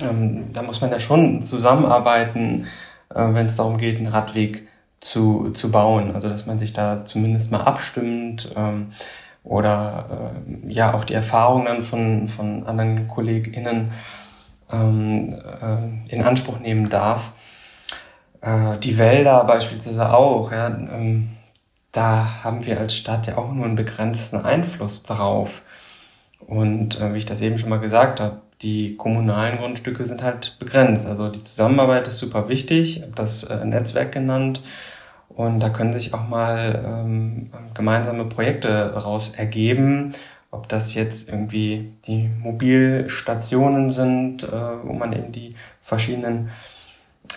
[0.00, 2.66] ähm, da muss man ja schon zusammenarbeiten,
[3.14, 4.68] äh, wenn es darum geht, einen Radweg
[5.00, 6.14] zu, zu bauen.
[6.14, 8.52] Also dass man sich da zumindest mal abstimmt.
[8.56, 8.88] Ähm,
[9.44, 13.92] oder äh, ja auch die Erfahrungen dann von, von anderen KollegInnen
[14.72, 17.32] ähm, äh, in Anspruch nehmen darf.
[18.40, 21.28] Äh, die Wälder beispielsweise auch, ja, ähm,
[21.92, 25.62] da haben wir als Stadt ja auch nur einen begrenzten Einfluss drauf.
[26.40, 30.56] Und äh, wie ich das eben schon mal gesagt habe, die kommunalen Grundstücke sind halt
[30.58, 31.06] begrenzt.
[31.06, 34.62] Also die Zusammenarbeit ist super wichtig, ich habe das äh, Netzwerk genannt.
[35.28, 40.12] Und da können sich auch mal ähm, gemeinsame Projekte daraus ergeben,
[40.52, 44.52] ob das jetzt irgendwie die Mobilstationen sind, äh,
[44.84, 46.50] wo man eben die verschiedenen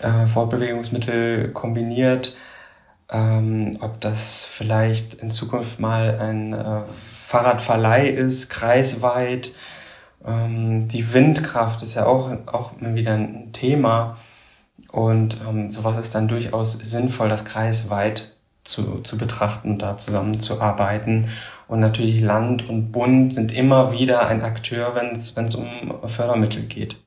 [0.01, 2.37] äh, Fortbewegungsmittel kombiniert,
[3.11, 6.81] ähm, ob das vielleicht in Zukunft mal ein äh,
[7.25, 9.55] Fahrradverleih ist, kreisweit.
[10.27, 14.17] Ähm, die Windkraft ist ja auch, auch wieder ein Thema.
[14.91, 21.29] Und ähm, sowas ist dann durchaus sinnvoll, das kreisweit zu, zu betrachten und da zusammenzuarbeiten.
[21.67, 25.67] Und natürlich Land und Bund sind immer wieder ein Akteur, wenn es um
[26.07, 26.97] Fördermittel geht.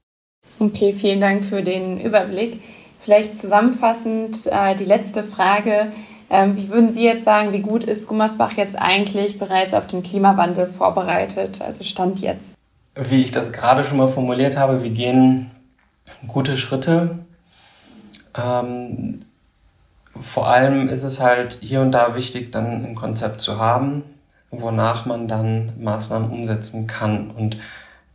[0.59, 2.61] Okay, vielen Dank für den Überblick.
[2.99, 5.93] Vielleicht zusammenfassend äh, die letzte Frage.
[6.29, 10.03] Ähm, wie würden Sie jetzt sagen, wie gut ist Gummersbach jetzt eigentlich bereits auf den
[10.03, 12.60] Klimawandel vorbereitet, also Stand jetzt?
[13.09, 15.51] Wie ich das gerade schon mal formuliert habe, wir gehen
[16.27, 17.21] gute Schritte
[18.35, 19.21] ähm,
[20.21, 24.03] vor allem ist es halt hier und da wichtig, dann ein Konzept zu haben,
[24.51, 27.31] wonach man dann Maßnahmen umsetzen kann.
[27.31, 27.57] Und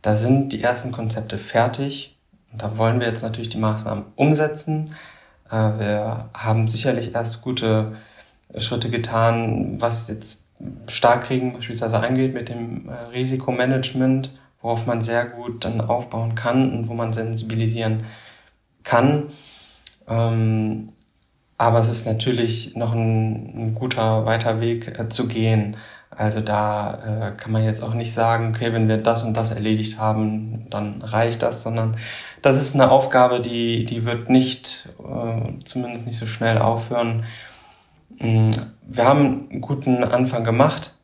[0.02, 2.16] da sind die ersten Konzepte fertig.
[2.52, 4.94] Und da wollen wir jetzt natürlich die Maßnahmen umsetzen.
[5.50, 7.96] Äh, wir haben sicherlich erst gute
[8.56, 10.42] Schritte getan, was jetzt
[10.86, 14.30] Starkkriegen beispielsweise angeht mit dem äh, Risikomanagement,
[14.66, 18.04] worauf man sehr gut dann aufbauen kann und wo man sensibilisieren
[18.82, 19.28] kann.
[20.08, 20.88] Ähm,
[21.56, 25.76] aber es ist natürlich noch ein, ein guter weiter Weg äh, zu gehen.
[26.10, 29.52] Also da äh, kann man jetzt auch nicht sagen, okay, wenn wir das und das
[29.52, 31.96] erledigt haben, dann reicht das, sondern
[32.42, 37.22] das ist eine Aufgabe, die, die wird nicht, äh, zumindest nicht so schnell aufhören.
[38.18, 38.50] Mm,
[38.82, 40.95] wir haben einen guten Anfang gemacht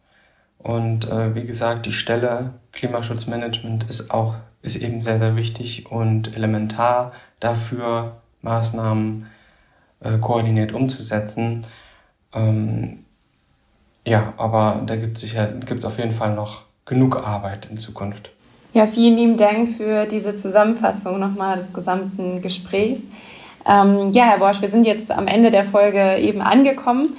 [0.62, 6.34] und äh, wie gesagt, die Stelle Klimaschutzmanagement ist auch, ist eben sehr, sehr wichtig und
[6.36, 9.26] elementar dafür, Maßnahmen
[10.00, 11.66] äh, koordiniert umzusetzen.
[12.32, 13.04] Ähm,
[14.04, 18.30] ja, aber da gibt es sicher, gibt auf jeden Fall noch genug Arbeit in Zukunft.
[18.72, 23.08] Ja, vielen lieben Dank für diese Zusammenfassung nochmal des gesamten Gesprächs.
[23.66, 27.14] Ähm, ja, Herr Borsch, wir sind jetzt am Ende der Folge eben angekommen.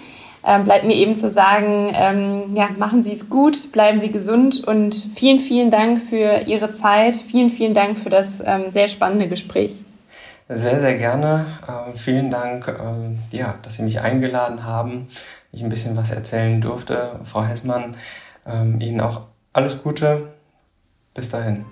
[0.46, 4.64] Ähm, bleibt mir eben zu sagen, ähm, ja, machen Sie es gut, bleiben Sie gesund
[4.66, 7.16] und vielen, vielen Dank für Ihre Zeit.
[7.16, 9.82] Vielen, vielen Dank für das ähm, sehr spannende Gespräch.
[10.50, 11.46] Sehr, sehr gerne.
[11.68, 15.08] Ähm, vielen Dank, ähm, ja, dass Sie mich eingeladen haben,
[15.54, 17.20] ich ein bisschen was erzählen durfte.
[17.24, 17.96] Frau Hessmann,
[18.46, 19.22] ähm, Ihnen auch
[19.54, 20.34] alles Gute.
[21.14, 21.66] Bis dahin.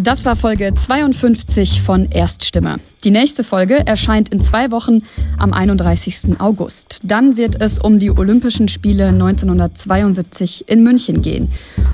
[0.00, 2.76] Das war Folge 52 von Erststimme.
[3.02, 5.02] Die nächste Folge erscheint in zwei Wochen
[5.38, 6.40] am 31.
[6.40, 7.00] August.
[7.02, 11.50] Dann wird es um die Olympischen Spiele 1972 in München gehen,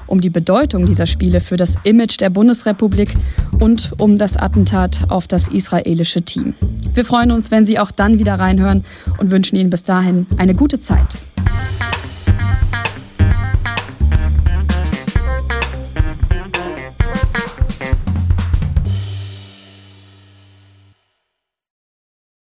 [0.06, 3.16] um die Bedeutung dieser Spiele für das Image der Bundesrepublik
[3.58, 6.52] und um das Attentat auf das israelische Team.
[6.92, 8.84] Wir freuen uns, wenn Sie auch dann wieder reinhören
[9.16, 11.08] und wünschen Ihnen bis dahin eine gute Zeit.